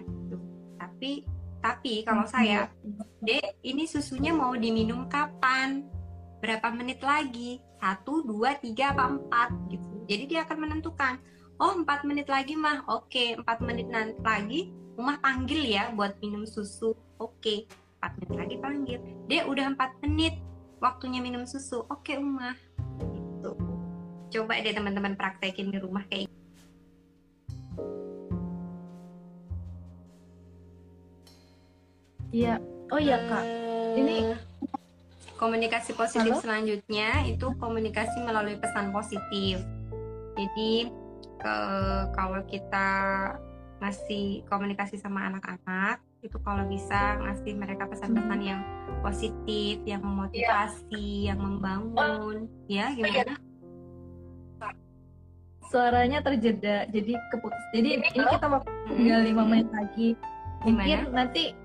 [1.02, 1.26] Tapi
[1.58, 2.70] tapi kalau saya
[3.26, 5.82] dek ini susunya mau diminum kapan?
[6.38, 7.58] Berapa menit lagi?
[7.82, 9.50] Satu dua tiga apa empat?
[9.66, 9.90] Gitu.
[10.06, 11.18] Jadi dia akan menentukan
[11.58, 12.86] oh empat menit lagi mah.
[12.86, 14.60] Oke empat menit nanti lagi
[14.94, 16.94] Umah panggil ya buat minum susu.
[17.18, 17.66] Oke
[17.98, 18.98] empat menit lagi panggil.
[19.26, 20.38] Dia udah empat menit
[20.78, 21.82] waktunya minum susu.
[21.90, 22.54] Oke Umah
[23.02, 23.58] gitu.
[24.38, 26.30] Coba deh teman-teman praktekin di rumah kayak
[32.32, 32.56] Iya.
[32.88, 33.44] Oh iya kak.
[33.94, 34.34] Ini-
[35.36, 36.42] komunikasi positif Halo?
[36.42, 39.58] selanjutnya itu komunikasi melalui pesan positif.
[40.38, 40.88] Jadi
[41.36, 42.88] ke- kalau kita
[43.82, 48.62] ngasih komunikasi sama anak-anak itu kalau bisa ngasih mereka pesan-pesan yang
[49.02, 53.34] positif, yang memotivasi, yang membangun, ya gimana?
[55.66, 57.64] Suaranya terjeda, jadi keputus.
[57.74, 60.14] Jadi ini kita waktu tinggal lima menit lagi.
[60.62, 61.26] Mungkin Gimana?
[61.26, 61.58] nanti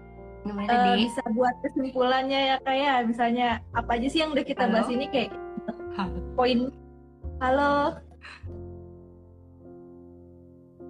[0.48, 1.04] Gimana deh?
[1.04, 4.74] bisa buat kesimpulannya ya kayak misalnya apa aja sih yang udah kita Halo?
[4.80, 5.32] bahas ini kayak
[6.00, 6.18] Halo.
[6.40, 6.60] poin.
[7.44, 8.00] Halo.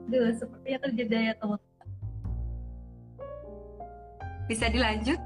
[0.07, 1.59] Duh, sepertinya terjeda ya teman.
[4.47, 5.19] Bisa dilanjut?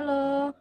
[0.00, 0.56] Halo.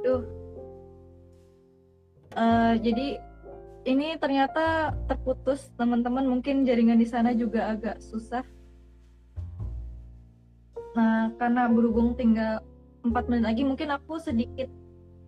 [0.00, 0.24] Duh.
[2.32, 3.20] Eh, jadi
[3.84, 8.40] ini ternyata terputus teman-teman mungkin jaringan di sana juga agak susah.
[10.96, 12.64] Nah, karena berhubung tinggal
[13.04, 14.72] 4 menit lagi mungkin aku sedikit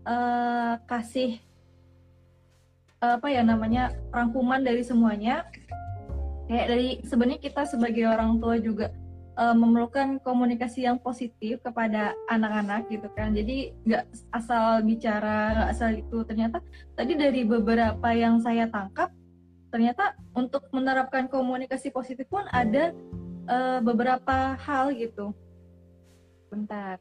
[0.08, 1.44] eh, kasih
[2.98, 5.46] apa ya namanya rangkuman dari semuanya.
[6.48, 8.88] Kayak dari sebenarnya kita sebagai orang tua juga
[9.36, 13.36] eh, memerlukan komunikasi yang positif kepada anak-anak gitu kan.
[13.36, 16.18] Jadi nggak asal bicara, nggak asal itu.
[16.24, 16.58] Ternyata
[16.96, 19.12] tadi dari beberapa yang saya tangkap,
[19.68, 22.96] ternyata untuk menerapkan komunikasi positif pun ada
[23.46, 25.36] eh, beberapa hal gitu.
[26.48, 26.96] Bentar.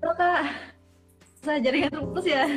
[0.00, 0.42] Halo kak,
[1.44, 2.48] saya jaringan terputus ya.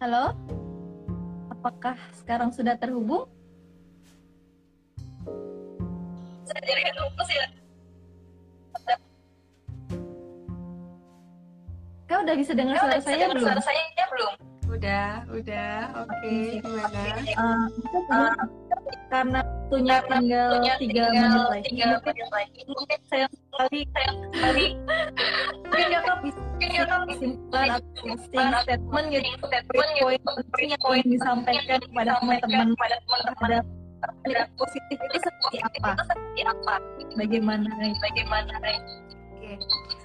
[0.00, 0.32] Halo,
[1.52, 3.28] apakah sekarang sudah terhubung?
[6.48, 7.46] Saya jaringan terputus ya.
[12.08, 13.60] Kak udah bisa dengar suara saya belum?
[13.60, 14.32] saya belum.
[14.72, 15.76] Udah, udah.
[16.08, 17.00] Oke, gimana?
[17.28, 18.02] Eh, mungkin
[19.12, 19.40] karena
[19.72, 22.14] waktunya tinggal tiga menit lagi, mungkin
[22.68, 24.66] mungkin sayang sekali sayang sekali
[25.64, 26.40] mungkin kakak bisa
[27.08, 29.44] kesimpulan atau statement gitu
[30.02, 33.64] poin penting yang ingin disampaikan kepada teman-teman pada terhadap
[34.02, 35.90] komunikasi positif itu seperti apa?
[37.14, 37.70] Bagaimana?
[38.02, 38.52] Bagaimana?
[39.38, 39.52] Oke,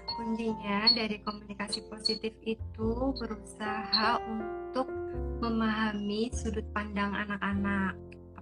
[0.05, 4.87] kuncinya dari komunikasi positif itu berusaha untuk
[5.41, 7.93] memahami sudut pandang anak-anak,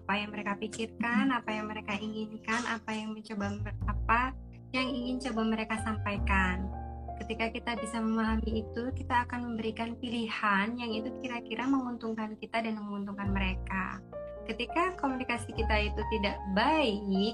[0.05, 3.57] apa yang mereka pikirkan, apa yang mereka inginkan, apa yang mencoba
[3.89, 4.37] apa
[4.69, 6.69] yang ingin coba mereka sampaikan.
[7.17, 12.77] Ketika kita bisa memahami itu, kita akan memberikan pilihan yang itu kira-kira menguntungkan kita dan
[12.77, 13.97] menguntungkan mereka.
[14.45, 17.33] Ketika komunikasi kita itu tidak baik,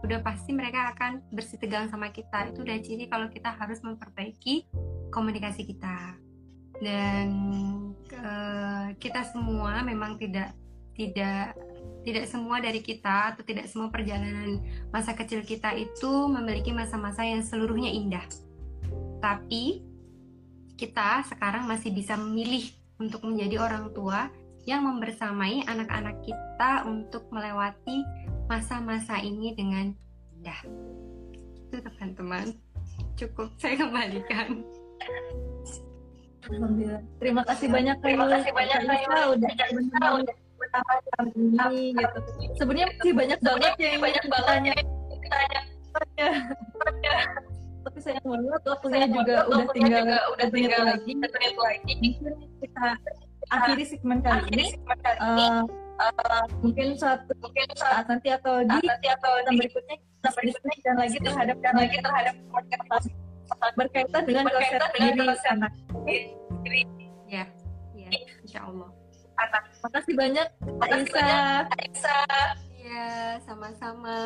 [0.00, 4.64] udah pasti mereka akan bersitegang sama kita itu udah ciri kalau kita harus memperbaiki
[5.12, 6.16] komunikasi kita
[6.80, 7.28] dan
[8.08, 10.52] eh, kita semua memang tidak
[10.96, 11.56] tidak
[12.06, 14.62] tidak semua dari kita atau tidak semua perjalanan
[14.94, 18.22] masa kecil kita itu memiliki masa-masa yang seluruhnya indah.
[19.18, 19.82] Tapi
[20.78, 22.70] kita sekarang masih bisa memilih
[23.02, 24.30] untuk menjadi orang tua
[24.70, 28.06] yang membersamai anak-anak kita untuk melewati
[28.46, 29.90] masa-masa ini dengan
[30.46, 30.54] ya
[31.66, 32.54] itu teman-teman.
[33.18, 34.62] Cukup saya kembalikan.
[36.46, 37.02] Alhamdulillah.
[37.18, 39.50] Terima kasih banyak Terima kasih banyak Kak Isa udah
[40.22, 40.36] udah
[40.70, 42.18] kali ini gitu.
[42.58, 44.58] Sebenarnya masih banyak banget yang banyak banget
[45.30, 45.62] tanya.
[47.86, 50.04] Tapi sayang banget waktunya juga udah tinggal
[50.34, 51.12] udah tinggal lagi.
[51.14, 52.86] Mungkin kita
[53.50, 54.66] akhiri segmen kali ini.
[55.22, 55.62] Uh,
[56.02, 60.94] uh, mungkin suatu mungkin saat nanti atau di nanti atau di berikutnya kita berikutnya dan
[60.98, 62.34] lagi terhadap dan lagi terhadap
[63.78, 65.14] berkaitan dengan berkaitan dengan
[65.54, 65.72] anak.
[67.26, 67.44] Ya,
[67.94, 68.08] ya,
[68.42, 68.90] insya Allah.
[69.36, 69.62] Anak.
[69.84, 70.48] Makasih banyak,
[70.80, 71.28] Kak Isa.
[71.84, 72.18] Isa.
[72.86, 74.16] Ya, sama-sama.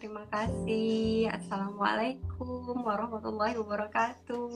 [0.00, 1.30] Terima kasih.
[1.30, 4.50] Assalamualaikum warahmatullahi wabarakatuh.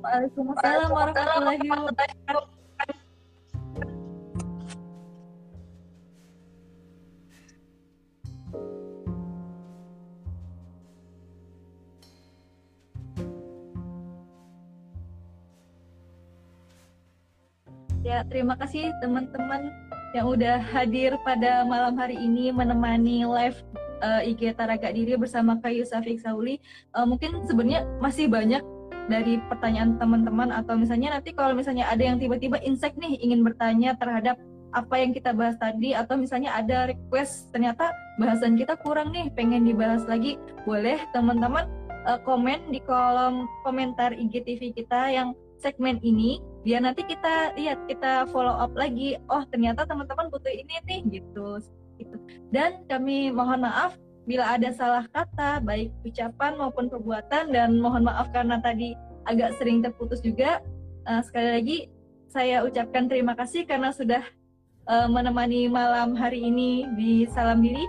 [0.00, 2.59] Waalaikumsalam warahmatullahi wabarakatuh.
[18.10, 19.70] Ya, terima kasih teman-teman
[20.18, 23.62] yang udah hadir pada malam hari ini menemani live
[24.02, 26.58] uh, IG Taraga Diri bersama Kayu Safik Sauli.
[26.90, 28.66] Uh, mungkin sebenarnya masih banyak
[29.06, 33.94] dari pertanyaan teman-teman atau misalnya nanti kalau misalnya ada yang tiba-tiba insight nih ingin bertanya
[33.94, 34.42] terhadap
[34.74, 39.62] apa yang kita bahas tadi atau misalnya ada request ternyata bahasan kita kurang nih pengen
[39.62, 40.34] dibahas lagi
[40.66, 41.70] boleh teman-teman
[42.10, 45.30] uh, komen di kolom komentar IGTV kita yang
[45.62, 49.16] segmen ini biar nanti kita lihat kita follow up lagi.
[49.32, 51.60] Oh ternyata teman-teman butuh ini nih gitu.
[51.96, 52.16] Gitu.
[52.52, 53.96] Dan kami mohon maaf
[54.28, 57.52] bila ada salah kata baik ucapan maupun perbuatan.
[57.52, 58.92] Dan mohon maaf karena tadi
[59.24, 60.60] agak sering terputus juga.
[61.08, 61.78] Uh, sekali lagi
[62.28, 64.22] saya ucapkan terima kasih karena sudah
[64.86, 67.84] uh, menemani malam hari ini di salam diri.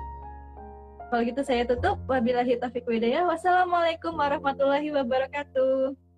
[1.12, 2.00] Kalau gitu saya tutup.
[2.08, 6.11] Wabillahi taufiq wassalamualaikum warahmatullahi wabarakatuh